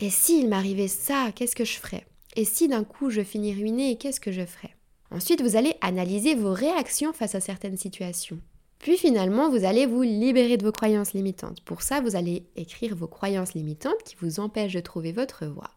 Et 0.00 0.10
si 0.10 0.40
il 0.40 0.48
m'arrivait 0.48 0.88
ça, 0.88 1.32
qu'est-ce 1.34 1.56
que 1.56 1.64
je 1.64 1.78
ferais? 1.78 2.06
Et 2.36 2.44
si 2.44 2.68
d'un 2.68 2.84
coup 2.84 3.10
je 3.10 3.22
finis 3.22 3.52
ruinée, 3.52 3.96
qu'est-ce 3.96 4.20
que 4.20 4.32
je 4.32 4.46
ferais? 4.46 4.74
Ensuite, 5.10 5.42
vous 5.42 5.56
allez 5.56 5.74
analyser 5.80 6.34
vos 6.34 6.52
réactions 6.52 7.12
face 7.12 7.34
à 7.34 7.40
certaines 7.40 7.76
situations. 7.76 8.40
Puis 8.78 8.96
finalement, 8.96 9.50
vous 9.50 9.64
allez 9.64 9.86
vous 9.86 10.02
libérer 10.02 10.56
de 10.56 10.64
vos 10.64 10.72
croyances 10.72 11.12
limitantes. 11.12 11.60
Pour 11.62 11.82
ça, 11.82 12.00
vous 12.00 12.16
allez 12.16 12.46
écrire 12.56 12.94
vos 12.94 13.06
croyances 13.08 13.54
limitantes 13.54 14.02
qui 14.04 14.16
vous 14.20 14.40
empêchent 14.40 14.74
de 14.74 14.80
trouver 14.80 15.12
votre 15.12 15.46
voie. 15.46 15.70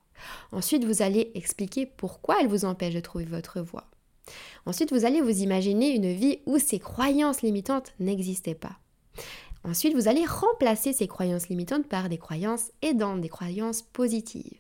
Ensuite, 0.52 0.84
vous 0.86 1.02
allez 1.02 1.32
expliquer 1.34 1.86
pourquoi 1.86 2.42
elles 2.42 2.48
vous 2.48 2.66
empêchent 2.66 2.96
de 2.96 3.00
trouver 3.00 3.26
votre 3.26 3.62
voie. 3.62 3.86
Ensuite, 4.66 4.92
vous 4.92 5.06
allez 5.06 5.22
vous 5.22 5.42
imaginer 5.42 5.96
une 5.96 6.14
vie 6.14 6.40
où 6.46 6.58
ces 6.58 6.80
croyances 6.80 7.42
limitantes 7.42 7.94
n'existaient 8.00 8.56
pas. 8.56 8.78
Ensuite, 9.64 9.96
vous 9.96 10.08
allez 10.08 10.26
remplacer 10.26 10.94
ces 10.94 11.08
croyances 11.08 11.50
limitantes 11.50 11.88
par 11.88 12.10
des 12.10 12.18
croyances 12.18 12.72
aidantes, 12.82 13.22
des 13.22 13.30
croyances 13.30 13.82
positives, 13.82 14.58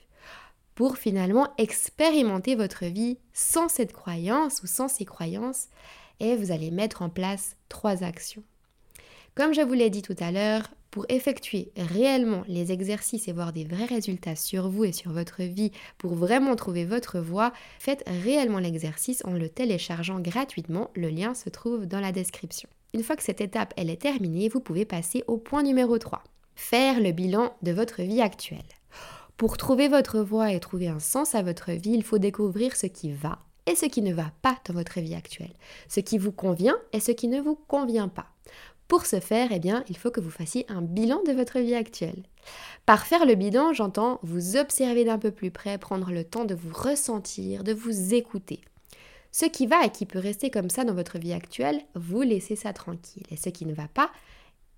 pour 0.75 0.97
finalement 0.97 1.47
expérimenter 1.57 2.55
votre 2.55 2.85
vie 2.85 3.17
sans 3.33 3.69
cette 3.69 3.93
croyance 3.93 4.61
ou 4.63 4.67
sans 4.67 4.87
ces 4.87 5.05
croyances, 5.05 5.67
et 6.19 6.35
vous 6.35 6.51
allez 6.51 6.71
mettre 6.71 7.01
en 7.03 7.09
place 7.09 7.55
trois 7.69 8.03
actions. 8.03 8.43
Comme 9.37 9.53
je 9.53 9.61
vous 9.61 9.73
l'ai 9.73 9.91
dit 9.91 10.01
tout 10.01 10.15
à 10.19 10.31
l'heure, 10.31 10.63
pour 10.89 11.05
effectuer 11.09 11.71
réellement 11.77 12.43
les 12.47 12.71
exercices 12.71 13.27
et 13.27 13.33
voir 13.33 13.53
des 13.53 13.65
vrais 13.65 13.85
résultats 13.85 14.35
sur 14.35 14.67
vous 14.67 14.83
et 14.83 14.91
sur 14.91 15.11
votre 15.11 15.43
vie, 15.43 15.71
pour 15.99 16.15
vraiment 16.15 16.55
trouver 16.55 16.85
votre 16.85 17.19
voie, 17.19 17.53
faites 17.77 18.03
réellement 18.07 18.57
l'exercice 18.57 19.23
en 19.25 19.33
le 19.33 19.47
téléchargeant 19.47 20.19
gratuitement. 20.19 20.89
Le 20.95 21.09
lien 21.09 21.35
se 21.35 21.51
trouve 21.51 21.85
dans 21.85 21.99
la 21.99 22.11
description. 22.11 22.67
Une 22.95 23.03
fois 23.03 23.15
que 23.15 23.21
cette 23.21 23.39
étape 23.39 23.75
elle 23.77 23.91
est 23.91 24.01
terminée, 24.01 24.49
vous 24.49 24.59
pouvez 24.59 24.85
passer 24.85 25.23
au 25.27 25.37
point 25.37 25.61
numéro 25.61 25.99
3. 25.99 26.23
Faire 26.55 26.99
le 26.99 27.11
bilan 27.11 27.53
de 27.61 27.73
votre 27.73 28.01
vie 28.01 28.21
actuelle. 28.21 28.57
Pour 29.37 29.57
trouver 29.57 29.87
votre 29.87 30.19
voie 30.19 30.51
et 30.51 30.59
trouver 30.59 30.87
un 30.87 30.99
sens 30.99 31.35
à 31.35 31.43
votre 31.43 31.73
vie, 31.73 31.93
il 31.93 32.03
faut 32.03 32.17
découvrir 32.17 32.75
ce 32.75 32.87
qui 32.87 33.11
va 33.11 33.37
et 33.67 33.75
ce 33.75 33.85
qui 33.85 34.01
ne 34.01 34.15
va 34.15 34.31
pas 34.41 34.57
dans 34.65 34.73
votre 34.73 34.99
vie 34.99 35.13
actuelle, 35.13 35.53
ce 35.89 35.99
qui 35.99 36.17
vous 36.17 36.31
convient 36.31 36.77
et 36.91 36.99
ce 36.99 37.11
qui 37.11 37.27
ne 37.27 37.39
vous 37.39 37.59
convient 37.67 38.07
pas. 38.07 38.25
Pour 38.87 39.05
ce 39.05 39.19
faire, 39.19 39.49
eh 39.51 39.59
bien, 39.59 39.83
il 39.89 39.97
faut 39.97 40.11
que 40.11 40.21
vous 40.21 40.29
fassiez 40.29 40.65
un 40.69 40.81
bilan 40.81 41.21
de 41.25 41.33
votre 41.33 41.59
vie 41.59 41.75
actuelle. 41.75 42.23
Par 42.85 43.05
faire 43.05 43.25
le 43.25 43.35
bilan, 43.35 43.73
j'entends 43.73 44.19
vous 44.23 44.55
observer 44.55 45.03
d'un 45.03 45.19
peu 45.19 45.31
plus 45.31 45.51
près, 45.51 45.77
prendre 45.77 46.11
le 46.11 46.23
temps 46.23 46.45
de 46.45 46.55
vous 46.55 46.73
ressentir, 46.73 47.63
de 47.63 47.73
vous 47.73 48.13
écouter. 48.13 48.61
Ce 49.31 49.45
qui 49.45 49.67
va 49.67 49.85
et 49.85 49.89
qui 49.89 50.05
peut 50.05 50.19
rester 50.19 50.49
comme 50.49 50.69
ça 50.69 50.85
dans 50.85 50.93
votre 50.93 51.19
vie 51.19 51.33
actuelle, 51.33 51.81
vous 51.95 52.21
laissez 52.21 52.55
ça 52.55 52.71
tranquille. 52.71 53.25
Et 53.29 53.35
ce 53.35 53.49
qui 53.49 53.65
ne 53.65 53.73
va 53.73 53.87
pas 53.87 54.09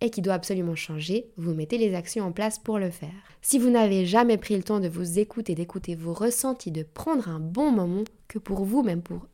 et 0.02 0.10
qui 0.10 0.22
doit 0.22 0.34
absolument 0.34 0.76
changer, 0.76 1.30
vous 1.38 1.54
mettez 1.54 1.78
les 1.78 1.94
actions 1.94 2.26
en 2.26 2.32
place 2.32 2.58
pour 2.58 2.80
le 2.80 2.90
faire. 2.90 3.10
Si 3.42 3.60
vous 3.60 3.70
n'avez 3.70 4.06
jamais 4.06 4.38
pris 4.38 4.56
le 4.56 4.64
temps 4.64 4.80
de 4.80 4.88
vous 4.88 5.20
écouter, 5.20 5.56
d'écouter 5.56 5.96
vos 5.96 6.14
ressentis, 6.14 6.72
de 6.72 6.84
prendre 6.84 7.28
un 7.28 7.40
bon 7.40 7.72
moment, 7.72 8.04
que 8.28 8.40
pour 8.40 8.64
vous, 8.64 8.82
même 8.82 9.02
pour 9.02 9.28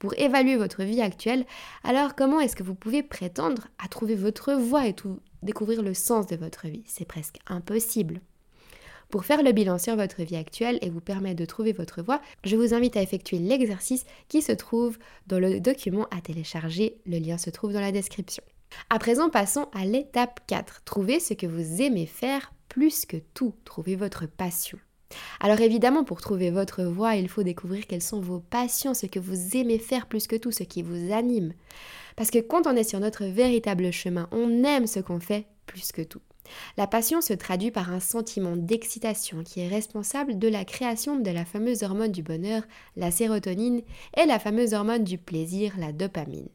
pour 0.00 0.18
évaluer 0.18 0.56
votre 0.56 0.82
vie 0.82 1.00
actuelle, 1.00 1.46
alors 1.84 2.16
comment 2.16 2.40
est-ce 2.40 2.56
que 2.56 2.64
vous 2.64 2.74
pouvez 2.74 3.04
prétendre 3.04 3.68
à 3.78 3.86
trouver 3.86 4.16
votre 4.16 4.54
voie 4.54 4.88
et 4.88 4.94
tout 4.94 5.20
découvrir 5.42 5.82
le 5.82 5.94
sens 5.94 6.26
de 6.26 6.34
votre 6.34 6.66
vie? 6.66 6.82
C'est 6.86 7.04
presque 7.04 7.36
impossible. 7.46 8.20
Pour 9.10 9.24
faire 9.24 9.42
le 9.42 9.52
bilan 9.52 9.78
sur 9.78 9.96
votre 9.96 10.22
vie 10.22 10.36
actuelle 10.36 10.78
et 10.82 10.90
vous 10.90 11.00
permettre 11.00 11.38
de 11.38 11.44
trouver 11.44 11.72
votre 11.72 12.02
voie, 12.02 12.20
je 12.44 12.56
vous 12.56 12.74
invite 12.74 12.96
à 12.96 13.02
effectuer 13.02 13.38
l'exercice 13.38 14.06
qui 14.28 14.40
se 14.40 14.52
trouve 14.52 14.98
dans 15.26 15.38
le 15.38 15.60
document 15.60 16.06
à 16.10 16.20
télécharger. 16.20 16.96
Le 17.06 17.18
lien 17.18 17.36
se 17.36 17.50
trouve 17.50 17.72
dans 17.72 17.80
la 17.80 17.92
description. 17.92 18.42
À 18.88 18.98
présent, 18.98 19.28
passons 19.28 19.68
à 19.74 19.84
l'étape 19.84 20.40
4. 20.46 20.82
Trouvez 20.84 21.20
ce 21.20 21.34
que 21.34 21.46
vous 21.46 21.82
aimez 21.82 22.06
faire 22.06 22.52
plus 22.68 23.04
que 23.04 23.18
tout. 23.34 23.54
Trouvez 23.64 23.96
votre 23.96 24.26
passion. 24.26 24.78
Alors 25.40 25.60
évidemment, 25.60 26.04
pour 26.04 26.20
trouver 26.20 26.50
votre 26.50 26.82
voie, 26.84 27.16
il 27.16 27.28
faut 27.28 27.42
découvrir 27.42 27.86
quelles 27.86 28.02
sont 28.02 28.20
vos 28.20 28.40
passions, 28.40 28.94
ce 28.94 29.06
que 29.06 29.18
vous 29.18 29.56
aimez 29.56 29.78
faire 29.78 30.06
plus 30.06 30.26
que 30.26 30.36
tout, 30.36 30.52
ce 30.52 30.62
qui 30.62 30.82
vous 30.82 31.12
anime. 31.12 31.52
Parce 32.16 32.30
que 32.30 32.38
quand 32.38 32.66
on 32.66 32.76
est 32.76 32.88
sur 32.88 33.00
notre 33.00 33.24
véritable 33.24 33.92
chemin, 33.92 34.28
on 34.32 34.64
aime 34.64 34.86
ce 34.86 35.00
qu'on 35.00 35.20
fait 35.20 35.46
plus 35.66 35.92
que 35.92 36.02
tout. 36.02 36.20
La 36.76 36.86
passion 36.86 37.20
se 37.20 37.32
traduit 37.32 37.70
par 37.70 37.92
un 37.92 38.00
sentiment 38.00 38.56
d'excitation 38.56 39.44
qui 39.44 39.60
est 39.60 39.68
responsable 39.68 40.38
de 40.38 40.48
la 40.48 40.64
création 40.64 41.16
de 41.16 41.30
la 41.30 41.44
fameuse 41.44 41.82
hormone 41.82 42.12
du 42.12 42.22
bonheur, 42.22 42.62
la 42.96 43.10
sérotonine, 43.10 43.82
et 44.16 44.26
la 44.26 44.38
fameuse 44.38 44.74
hormone 44.74 45.04
du 45.04 45.16
plaisir, 45.16 45.74
la 45.78 45.92
dopamine. 45.92 46.48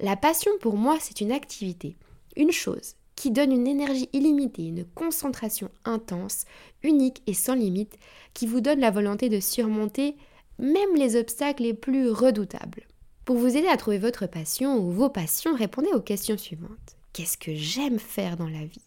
La 0.00 0.16
passion 0.16 0.52
pour 0.60 0.76
moi, 0.76 0.96
c'est 1.00 1.20
une 1.20 1.32
activité, 1.32 1.96
une 2.36 2.52
chose 2.52 2.94
qui 3.16 3.30
donne 3.30 3.52
une 3.52 3.66
énergie 3.66 4.08
illimitée, 4.12 4.66
une 4.66 4.84
concentration 4.84 5.70
intense, 5.84 6.44
unique 6.82 7.22
et 7.26 7.34
sans 7.34 7.54
limite, 7.54 7.96
qui 8.34 8.46
vous 8.46 8.60
donne 8.60 8.80
la 8.80 8.90
volonté 8.90 9.28
de 9.28 9.40
surmonter 9.40 10.16
même 10.58 10.94
les 10.96 11.16
obstacles 11.16 11.62
les 11.62 11.74
plus 11.74 12.10
redoutables. 12.10 12.86
Pour 13.24 13.36
vous 13.36 13.56
aider 13.56 13.68
à 13.68 13.76
trouver 13.76 13.98
votre 13.98 14.26
passion 14.26 14.78
ou 14.78 14.90
vos 14.90 15.08
passions, 15.08 15.54
répondez 15.54 15.90
aux 15.92 16.00
questions 16.00 16.38
suivantes. 16.38 16.96
Qu'est-ce 17.12 17.38
que 17.38 17.54
j'aime 17.54 17.98
faire 17.98 18.36
dans 18.36 18.48
la 18.48 18.64
vie? 18.64 18.82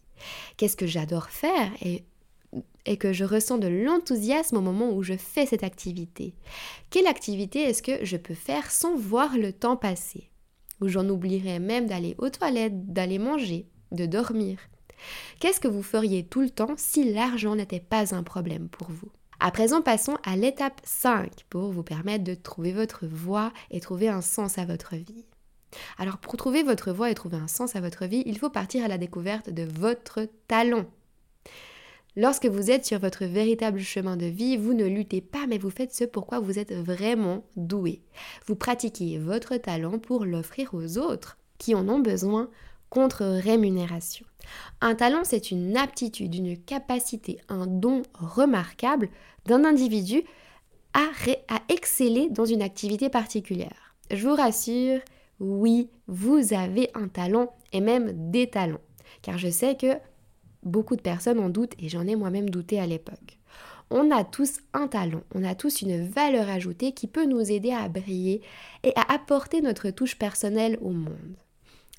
Qu'est-ce 0.58 0.78
que 0.78 0.88
j'adore 0.88 1.30
faire 1.30 1.72
et, 1.82 2.04
que 2.98 3.14
je 3.14 3.24
ressens 3.24 3.58
de 3.58 3.68
l'enthousiasme 3.68 4.58
au 4.58 4.62
moment 4.62 4.92
où 4.92 5.04
je 5.04 5.16
fais 5.16 5.46
cette 5.46 5.64
activité? 5.64 6.34
Quelle 6.90 7.08
activité 7.08 7.62
est-ce 7.62 7.84
que 7.84 8.04
je 8.04 8.18
peux 8.18 8.34
faire 8.34 8.72
sans 8.72 8.96
voir 8.96 9.38
le 9.38 9.54
temps 9.54 9.78
passer? 9.78 10.30
Ou 10.82 10.88
j'en 10.88 11.08
oublierais 11.08 11.60
même 11.60 11.88
d'aller 11.88 12.16
aux 12.18 12.30
toilettes, 12.30 12.92
d'aller 12.92 13.20
manger, 13.20 13.68
de 13.92 14.06
dormir 14.06 14.60
Qu'est-ce 15.40 15.60
que 15.60 15.68
vous 15.68 15.84
feriez 15.84 16.26
tout 16.26 16.42
le 16.42 16.50
temps 16.50 16.76
si 16.78 17.14
l'argent 17.14 17.56
n'était 17.56 17.80
pas 17.80 18.16
un 18.16 18.24
problème 18.24 18.70
pour 18.70 18.90
vous? 18.90 19.10
À 19.40 19.52
présent, 19.52 19.82
passons 19.82 20.18
à 20.24 20.36
l'étape 20.36 20.82
5 20.84 21.30
pour 21.50 21.72
vous 21.72 21.84
permettre 21.84 22.24
de 22.24 22.36
trouver 22.36 22.72
votre 22.72 23.06
voie 23.06 23.52
et 23.70 23.82
trouver 23.82 24.08
un 24.08 24.22
sens 24.22 24.58
à 24.58 24.66
votre 24.66 24.96
vie. 24.96 25.26
Alors 25.98 26.18
pour 26.18 26.38
trouver 26.38 26.64
votre 26.64 26.92
voie 26.92 27.12
et 27.12 27.16
trouver 27.16 27.38
un 27.38 27.50
sens 27.50 27.76
à 27.76 27.82
votre 27.82 28.06
vie, 28.06 28.24
il 28.26 28.38
faut 28.38 28.50
partir 28.50 28.86
à 28.86 28.88
la 28.88 28.98
découverte 28.98 29.50
de 29.50 29.64
votre 29.64 30.28
talent. 30.48 30.86
Lorsque 32.18 32.46
vous 32.46 32.72
êtes 32.72 32.86
sur 32.86 33.00
votre 33.00 33.26
véritable 33.26 33.82
chemin 33.82 34.16
de 34.16 34.26
vie, 34.26 34.56
vous 34.56 34.74
ne 34.74 34.86
luttez 34.86 35.20
pas, 35.20 35.48
mais 35.48 35.58
vous 35.58 35.70
faites 35.70 35.94
ce 35.94 36.06
pourquoi 36.06 36.40
vous 36.40 36.60
êtes 36.60 36.74
vraiment 36.74 37.44
doué. 37.58 38.02
Vous 38.48 38.56
pratiquez 38.56 39.18
votre 39.18 39.58
talent 39.58 40.00
pour 40.00 40.24
l'offrir 40.24 40.74
aux 40.74 40.98
autres 40.98 41.38
qui 41.58 41.76
en 41.76 41.90
ont 41.90 42.00
besoin 42.00 42.50
contre 42.90 43.26
rémunération. 43.26 44.26
Un 44.82 44.96
talent, 44.96 45.24
c'est 45.24 45.52
une 45.52 45.76
aptitude, 45.78 46.36
une 46.36 46.58
capacité, 46.58 47.40
un 47.50 47.68
don 47.68 48.04
remarquable 48.14 49.10
d'un 49.46 49.66
individu 49.66 50.24
à, 50.94 51.06
à 51.50 51.62
exceller 51.70 52.30
dans 52.30 52.46
une 52.46 52.62
activité 52.62 53.10
particulière. 53.10 53.96
Je 54.12 54.28
vous 54.28 54.36
rassure, 54.36 55.02
oui, 55.40 55.90
vous 56.08 56.54
avez 56.54 56.90
un 56.94 57.08
talent 57.08 57.54
et 57.74 57.82
même 57.82 58.32
des 58.32 58.48
talents. 58.48 58.82
Car 59.22 59.38
je 59.38 59.50
sais 59.50 59.76
que 59.76 59.98
beaucoup 60.64 60.96
de 60.96 61.02
personnes 61.02 61.40
en 61.40 61.50
doutent 61.50 61.76
et 61.80 61.90
j'en 61.90 62.08
ai 62.08 62.16
moi-même 62.16 62.50
douté 62.50 62.80
à 62.80 62.88
l'époque. 62.88 63.40
On 63.92 64.10
a 64.10 64.24
tous 64.24 64.60
un 64.74 64.88
talent, 64.88 65.22
on 65.36 65.44
a 65.44 65.54
tous 65.54 65.82
une 65.82 66.08
valeur 66.08 66.50
ajoutée 66.50 66.94
qui 66.94 67.08
peut 67.08 67.26
nous 67.26 67.52
aider 67.52 67.72
à 67.72 67.88
briller 67.88 68.42
et 68.84 68.92
à 68.96 69.14
apporter 69.14 69.62
notre 69.62 69.92
touche 69.92 70.18
personnelle 70.18 70.78
au 70.82 70.90
monde. 70.90 71.38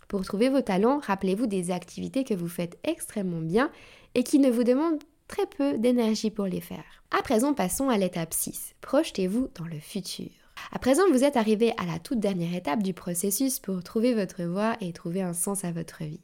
Pour 0.09 0.25
trouver 0.25 0.49
vos 0.49 0.61
talents, 0.61 1.01
rappelez-vous 1.03 1.47
des 1.47 1.71
activités 1.71 2.25
que 2.25 2.35
vous 2.35 2.49
faites 2.49 2.79
extrêmement 2.85 3.41
bien 3.41 3.71
et 4.15 4.23
qui 4.23 4.39
ne 4.39 4.51
vous 4.51 4.65
demandent 4.65 5.03
très 5.29 5.47
peu 5.47 5.79
d'énergie 5.79 6.31
pour 6.31 6.47
les 6.47 6.61
faire. 6.61 6.85
À 7.11 7.23
présent, 7.23 7.55
passons 7.55 7.89
à 7.89 7.99
l'étape 7.99 8.33
6. 8.33 8.75
Projetez-vous 8.81 9.49
dans 9.59 9.67
le 9.67 9.81
futur. 9.81 10.31
À 10.73 10.79
présent, 10.79 11.03
vous 11.13 11.25
êtes 11.25 11.37
arrivé 11.37 11.73
à 11.77 11.87
la 11.87 11.99
toute 11.99 12.21
dernière 12.21 12.55
étape 12.55 12.83
du 12.83 12.95
processus 12.95 13.59
pour 13.59 13.83
trouver 13.83 14.15
votre 14.15 14.45
voie 14.45 14.77
et 14.81 14.93
trouver 14.93 15.23
un 15.23 15.33
sens 15.33 15.65
à 15.65 15.73
votre 15.73 16.05
vie. 16.05 16.21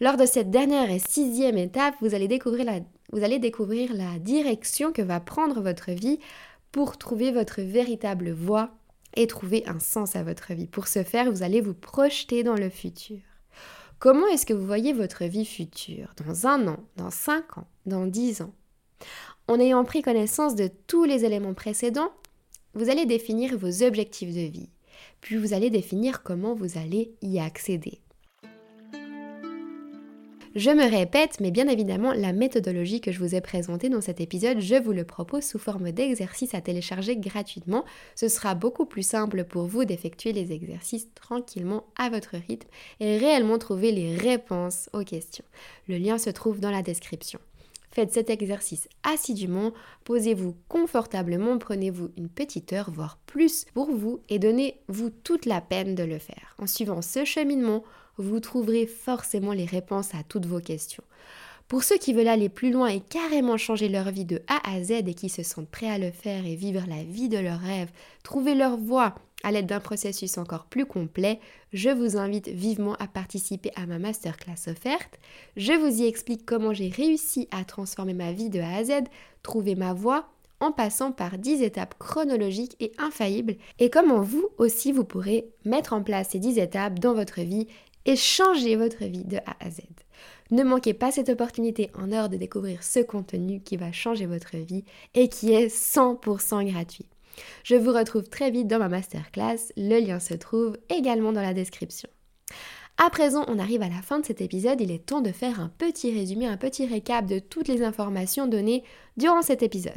Lors 0.00 0.16
de 0.16 0.26
cette 0.26 0.50
dernière 0.50 0.90
et 0.90 1.00
sixième 1.00 1.58
étape, 1.58 1.94
vous 2.00 2.14
allez 2.14 2.28
découvrir 2.28 2.64
la, 2.64 2.80
vous 3.12 3.24
allez 3.24 3.40
découvrir 3.40 3.92
la 3.92 4.18
direction 4.20 4.92
que 4.92 5.02
va 5.02 5.20
prendre 5.20 5.60
votre 5.60 5.90
vie 5.90 6.20
pour 6.70 6.98
trouver 6.98 7.32
votre 7.32 7.60
véritable 7.62 8.30
voie 8.30 8.70
et 9.14 9.26
trouver 9.26 9.66
un 9.66 9.80
sens 9.80 10.16
à 10.16 10.22
votre 10.22 10.52
vie. 10.54 10.66
Pour 10.66 10.88
ce 10.88 11.02
faire, 11.02 11.30
vous 11.30 11.42
allez 11.42 11.60
vous 11.60 11.74
projeter 11.74 12.42
dans 12.42 12.54
le 12.54 12.70
futur. 12.70 13.18
Comment 13.98 14.28
est-ce 14.28 14.46
que 14.46 14.54
vous 14.54 14.66
voyez 14.66 14.92
votre 14.92 15.24
vie 15.24 15.44
future? 15.44 16.14
Dans 16.24 16.46
un 16.46 16.68
an, 16.68 16.78
dans 16.96 17.10
cinq 17.10 17.58
ans, 17.58 17.66
dans 17.86 18.06
dix 18.06 18.42
ans? 18.42 18.54
En 19.48 19.58
ayant 19.58 19.84
pris 19.84 20.02
connaissance 20.02 20.54
de 20.54 20.70
tous 20.86 21.04
les 21.04 21.24
éléments 21.24 21.54
précédents, 21.54 22.12
vous 22.74 22.90
allez 22.90 23.06
définir 23.06 23.56
vos 23.58 23.82
objectifs 23.82 24.34
de 24.34 24.42
vie, 24.42 24.68
puis 25.20 25.36
vous 25.36 25.52
allez 25.52 25.70
définir 25.70 26.22
comment 26.22 26.54
vous 26.54 26.78
allez 26.78 27.14
y 27.22 27.40
accéder. 27.40 28.00
Je 30.58 30.70
me 30.70 30.90
répète, 30.90 31.38
mais 31.38 31.52
bien 31.52 31.68
évidemment, 31.68 32.12
la 32.12 32.32
méthodologie 32.32 33.00
que 33.00 33.12
je 33.12 33.20
vous 33.20 33.36
ai 33.36 33.40
présentée 33.40 33.88
dans 33.88 34.00
cet 34.00 34.20
épisode, 34.20 34.58
je 34.58 34.74
vous 34.74 34.90
le 34.90 35.04
propose 35.04 35.44
sous 35.44 35.60
forme 35.60 35.92
d'exercice 35.92 36.52
à 36.52 36.60
télécharger 36.60 37.16
gratuitement. 37.16 37.84
Ce 38.16 38.26
sera 38.26 38.56
beaucoup 38.56 38.84
plus 38.84 39.04
simple 39.04 39.44
pour 39.44 39.66
vous 39.66 39.84
d'effectuer 39.84 40.32
les 40.32 40.50
exercices 40.50 41.14
tranquillement 41.14 41.84
à 41.96 42.10
votre 42.10 42.34
rythme 42.36 42.66
et 42.98 43.18
réellement 43.18 43.58
trouver 43.58 43.92
les 43.92 44.16
réponses 44.16 44.90
aux 44.92 45.04
questions. 45.04 45.44
Le 45.86 45.96
lien 45.96 46.18
se 46.18 46.30
trouve 46.30 46.58
dans 46.58 46.72
la 46.72 46.82
description. 46.82 47.38
Faites 47.92 48.12
cet 48.12 48.28
exercice 48.28 48.88
assidûment, 49.04 49.72
posez-vous 50.02 50.56
confortablement, 50.66 51.58
prenez-vous 51.58 52.10
une 52.16 52.28
petite 52.28 52.72
heure, 52.72 52.90
voire 52.90 53.20
plus 53.26 53.64
pour 53.74 53.92
vous 53.92 54.22
et 54.28 54.40
donnez-vous 54.40 55.10
toute 55.10 55.46
la 55.46 55.60
peine 55.60 55.94
de 55.94 56.02
le 56.02 56.18
faire. 56.18 56.56
En 56.58 56.66
suivant 56.66 57.00
ce 57.00 57.24
cheminement, 57.24 57.84
vous 58.18 58.40
trouverez 58.40 58.86
forcément 58.86 59.52
les 59.52 59.64
réponses 59.64 60.14
à 60.14 60.22
toutes 60.28 60.46
vos 60.46 60.60
questions. 60.60 61.04
Pour 61.68 61.84
ceux 61.84 61.98
qui 61.98 62.14
veulent 62.14 62.28
aller 62.28 62.48
plus 62.48 62.70
loin 62.70 62.88
et 62.88 63.00
carrément 63.00 63.58
changer 63.58 63.90
leur 63.90 64.10
vie 64.10 64.24
de 64.24 64.40
A 64.48 64.70
à 64.70 64.82
Z 64.82 64.90
et 64.90 65.14
qui 65.14 65.28
se 65.28 65.42
sentent 65.42 65.68
prêts 65.68 65.90
à 65.90 65.98
le 65.98 66.10
faire 66.10 66.46
et 66.46 66.56
vivre 66.56 66.82
la 66.88 67.02
vie 67.02 67.28
de 67.28 67.36
leurs 67.36 67.60
rêves, 67.60 67.90
trouver 68.22 68.54
leur 68.54 68.78
voie 68.78 69.14
à 69.44 69.52
l'aide 69.52 69.66
d'un 69.66 69.78
processus 69.78 70.38
encore 70.38 70.64
plus 70.64 70.86
complet, 70.86 71.40
je 71.72 71.90
vous 71.90 72.16
invite 72.16 72.48
vivement 72.48 72.94
à 72.94 73.06
participer 73.06 73.70
à 73.76 73.86
ma 73.86 73.98
masterclass 73.98 74.68
offerte. 74.68 75.18
Je 75.56 75.72
vous 75.74 76.00
y 76.00 76.06
explique 76.06 76.46
comment 76.46 76.72
j'ai 76.72 76.88
réussi 76.88 77.48
à 77.50 77.64
transformer 77.64 78.14
ma 78.14 78.32
vie 78.32 78.50
de 78.50 78.60
A 78.60 78.76
à 78.76 78.84
Z, 78.84 78.92
trouver 79.42 79.74
ma 79.74 79.92
voie 79.92 80.28
en 80.60 80.72
passant 80.72 81.12
par 81.12 81.38
10 81.38 81.62
étapes 81.62 81.94
chronologiques 81.98 82.76
et 82.80 82.92
infaillibles 82.98 83.56
et 83.78 83.90
comment 83.90 84.20
vous 84.20 84.48
aussi 84.58 84.90
vous 84.90 85.04
pourrez 85.04 85.48
mettre 85.64 85.92
en 85.92 86.02
place 86.02 86.30
ces 86.30 86.38
10 86.38 86.58
étapes 86.58 86.98
dans 86.98 87.14
votre 87.14 87.40
vie 87.42 87.68
et 88.08 88.16
changer 88.16 88.74
votre 88.74 89.04
vie 89.04 89.24
de 89.24 89.36
A 89.36 89.54
à 89.60 89.70
Z. 89.70 89.80
Ne 90.50 90.64
manquez 90.64 90.94
pas 90.94 91.12
cette 91.12 91.28
opportunité 91.28 91.90
en 91.94 92.10
heure 92.10 92.30
de 92.30 92.38
découvrir 92.38 92.82
ce 92.82 93.00
contenu 93.00 93.60
qui 93.60 93.76
va 93.76 93.92
changer 93.92 94.24
votre 94.24 94.56
vie 94.56 94.84
et 95.14 95.28
qui 95.28 95.52
est 95.52 95.66
100% 95.66 96.72
gratuit. 96.72 97.04
Je 97.64 97.74
vous 97.74 97.92
retrouve 97.92 98.26
très 98.30 98.50
vite 98.50 98.66
dans 98.66 98.78
ma 98.78 98.88
masterclass, 98.88 99.58
le 99.76 100.00
lien 100.00 100.20
se 100.20 100.32
trouve 100.32 100.78
également 100.88 101.32
dans 101.32 101.42
la 101.42 101.52
description. 101.52 102.08
À 102.96 103.10
présent, 103.10 103.44
on 103.46 103.58
arrive 103.58 103.82
à 103.82 103.90
la 103.90 104.00
fin 104.00 104.20
de 104.20 104.24
cet 104.24 104.40
épisode, 104.40 104.80
il 104.80 104.90
est 104.90 105.04
temps 105.04 105.20
de 105.20 105.30
faire 105.30 105.60
un 105.60 105.68
petit 105.68 106.10
résumé, 106.10 106.46
un 106.46 106.56
petit 106.56 106.86
récap 106.86 107.26
de 107.26 107.40
toutes 107.40 107.68
les 107.68 107.82
informations 107.82 108.46
données 108.46 108.84
durant 109.18 109.42
cet 109.42 109.62
épisode. 109.62 109.92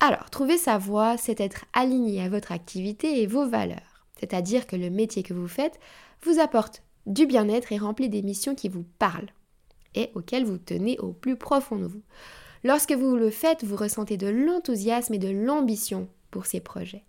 Alors, 0.00 0.28
trouver 0.30 0.58
sa 0.58 0.76
voie, 0.76 1.16
c'est 1.16 1.40
être 1.40 1.66
aligné 1.72 2.20
à 2.20 2.28
votre 2.28 2.50
activité 2.50 3.22
et 3.22 3.28
vos 3.28 3.48
valeurs. 3.48 4.04
C'est-à-dire 4.18 4.66
que 4.66 4.74
le 4.74 4.90
métier 4.90 5.22
que 5.22 5.34
vous 5.34 5.46
faites 5.46 5.78
vous 6.22 6.40
apporte 6.40 6.82
du 7.08 7.26
bien-être 7.26 7.72
et 7.72 7.78
remplit 7.78 8.08
des 8.08 8.22
missions 8.22 8.54
qui 8.54 8.68
vous 8.68 8.84
parlent 8.98 9.30
et 9.94 10.10
auxquelles 10.14 10.44
vous 10.44 10.58
tenez 10.58 10.98
au 10.98 11.12
plus 11.12 11.36
profond 11.36 11.76
de 11.76 11.86
vous. 11.86 12.02
Lorsque 12.64 12.92
vous 12.92 13.16
le 13.16 13.30
faites, 13.30 13.64
vous 13.64 13.76
ressentez 13.76 14.16
de 14.16 14.28
l'enthousiasme 14.28 15.14
et 15.14 15.18
de 15.18 15.30
l'ambition 15.30 16.08
pour 16.30 16.46
ces 16.46 16.60
projets. 16.60 17.04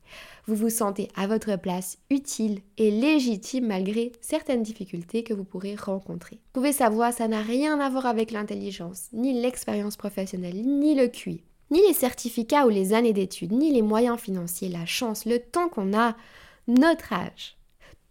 Vous 0.48 0.56
vous 0.56 0.70
sentez 0.70 1.10
à 1.16 1.28
votre 1.28 1.56
place 1.58 1.98
utile 2.10 2.62
et 2.78 2.90
légitime 2.90 3.68
malgré 3.68 4.14
certaines 4.22 4.64
difficultés 4.64 5.24
que 5.24 5.34
vous 5.34 5.44
pourrez 5.44 5.76
rencontrer. 5.76 6.40
Trouver 6.54 6.72
sa 6.72 6.90
voix, 6.90 7.12
ça 7.12 7.28
n'a 7.28 7.42
rien 7.42 7.80
à 7.80 7.90
voir 7.90 8.06
avec 8.06 8.32
l'intelligence, 8.32 9.10
ni 9.12 9.40
l'expérience 9.40 9.98
professionnelle, 9.98 10.62
ni 10.66 10.96
le 10.96 11.08
QI, 11.08 11.44
ni 11.72 11.82
les 11.86 11.94
certificats 11.94 12.66
ou 12.66 12.70
les 12.70 12.94
années 12.94 13.14
d'études, 13.14 13.52
ni 13.52 13.74
les 13.74 13.82
moyens 13.82 14.20
financiers, 14.20 14.70
la 14.70 14.86
chance, 14.86 15.26
le 15.26 15.40
temps 15.40 15.68
qu'on 15.68 15.94
a, 15.94 16.16
notre 16.68 17.12
âge 17.12 17.59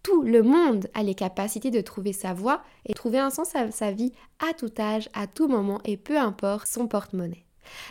tout 0.02 0.22
le 0.22 0.42
monde 0.42 0.88
a 0.94 1.02
les 1.02 1.14
capacités 1.14 1.70
de 1.70 1.80
trouver 1.80 2.12
sa 2.12 2.32
voie 2.32 2.62
et 2.86 2.94
trouver 2.94 3.18
un 3.18 3.30
sens 3.30 3.54
à 3.54 3.70
sa 3.70 3.90
vie 3.90 4.12
à 4.38 4.54
tout 4.54 4.72
âge, 4.78 5.08
à 5.12 5.26
tout 5.26 5.48
moment 5.48 5.80
et 5.84 5.96
peu 5.96 6.18
importe 6.18 6.66
son 6.66 6.86
porte-monnaie. 6.86 7.44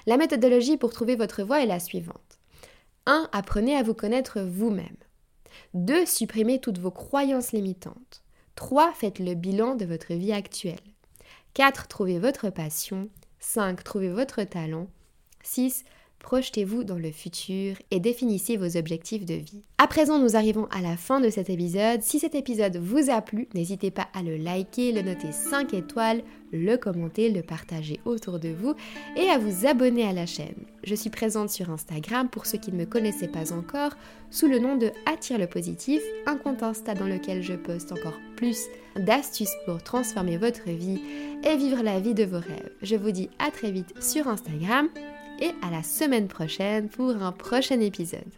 La 0.05 0.17
méthodologie 0.17 0.77
pour 0.77 0.91
trouver 0.91 1.15
votre 1.15 1.43
voie 1.43 1.61
est 1.61 1.67
la 1.67 1.79
suivante. 1.79 2.39
1. 3.05 3.29
Apprenez 3.31 3.75
à 3.75 3.83
vous 3.83 3.93
connaître 3.93 4.41
vous-même. 4.41 4.97
2. 5.73 6.05
Supprimez 6.05 6.59
toutes 6.59 6.79
vos 6.79 6.91
croyances 6.91 7.51
limitantes. 7.51 8.23
3. 8.55 8.93
Faites 8.93 9.19
le 9.19 9.33
bilan 9.33 9.75
de 9.75 9.85
votre 9.85 10.13
vie 10.13 10.33
actuelle. 10.33 10.75
4. 11.53 11.87
Trouvez 11.87 12.19
votre 12.19 12.49
passion. 12.49 13.09
5. 13.39 13.83
Trouvez 13.83 14.09
votre 14.09 14.43
talent. 14.43 14.87
6. 15.43 15.85
Projetez-vous 16.27 16.83
dans 16.83 16.97
le 16.97 17.09
futur 17.09 17.77
et 17.89 18.01
définissez 18.01 18.57
vos 18.57 18.75
objectifs 18.75 19.23
de 19.23 19.35
vie. 19.35 19.63
À 19.77 19.87
présent, 19.87 20.19
nous 20.19 20.35
arrivons 20.35 20.67
à 20.71 20.81
la 20.81 20.97
fin 20.97 21.21
de 21.21 21.29
cet 21.29 21.49
épisode. 21.49 22.01
Si 22.01 22.19
cet 22.19 22.35
épisode 22.35 22.75
vous 22.75 23.09
a 23.09 23.21
plu, 23.21 23.47
n'hésitez 23.53 23.91
pas 23.91 24.09
à 24.13 24.23
le 24.23 24.35
liker, 24.35 24.91
le 24.91 25.03
noter 25.03 25.31
5 25.31 25.73
étoiles, 25.73 26.21
le 26.51 26.75
commenter, 26.75 27.29
le 27.29 27.43
partager 27.43 28.01
autour 28.03 28.39
de 28.39 28.49
vous 28.49 28.75
et 29.15 29.29
à 29.29 29.37
vous 29.37 29.65
abonner 29.65 30.05
à 30.05 30.11
la 30.11 30.25
chaîne. 30.25 30.65
Je 30.83 30.95
suis 30.95 31.09
présente 31.09 31.49
sur 31.49 31.69
Instagram 31.69 32.27
pour 32.27 32.45
ceux 32.45 32.57
qui 32.57 32.73
ne 32.73 32.79
me 32.79 32.85
connaissaient 32.85 33.29
pas 33.29 33.53
encore 33.53 33.93
sous 34.29 34.47
le 34.47 34.59
nom 34.59 34.75
de 34.75 34.91
Attire 35.05 35.37
le 35.37 35.47
positif, 35.47 36.01
un 36.25 36.35
compte 36.35 36.61
Insta 36.61 36.93
dans 36.93 37.07
lequel 37.07 37.41
je 37.41 37.53
poste 37.53 37.93
encore 37.93 38.19
plus 38.35 38.65
d'astuces 38.97 39.55
pour 39.65 39.81
transformer 39.81 40.35
votre 40.35 40.69
vie 40.69 40.99
et 41.45 41.55
vivre 41.55 41.83
la 41.83 42.01
vie 42.01 42.13
de 42.13 42.25
vos 42.25 42.39
rêves. 42.39 42.71
Je 42.81 42.97
vous 42.97 43.11
dis 43.11 43.29
à 43.39 43.49
très 43.49 43.71
vite 43.71 43.93
sur 44.01 44.27
Instagram 44.27 44.89
et 45.39 45.51
à 45.61 45.71
la 45.71 45.83
semaine 45.83 46.27
prochaine 46.27 46.89
pour 46.89 47.11
un 47.21 47.31
prochain 47.31 47.79
épisode. 47.79 48.31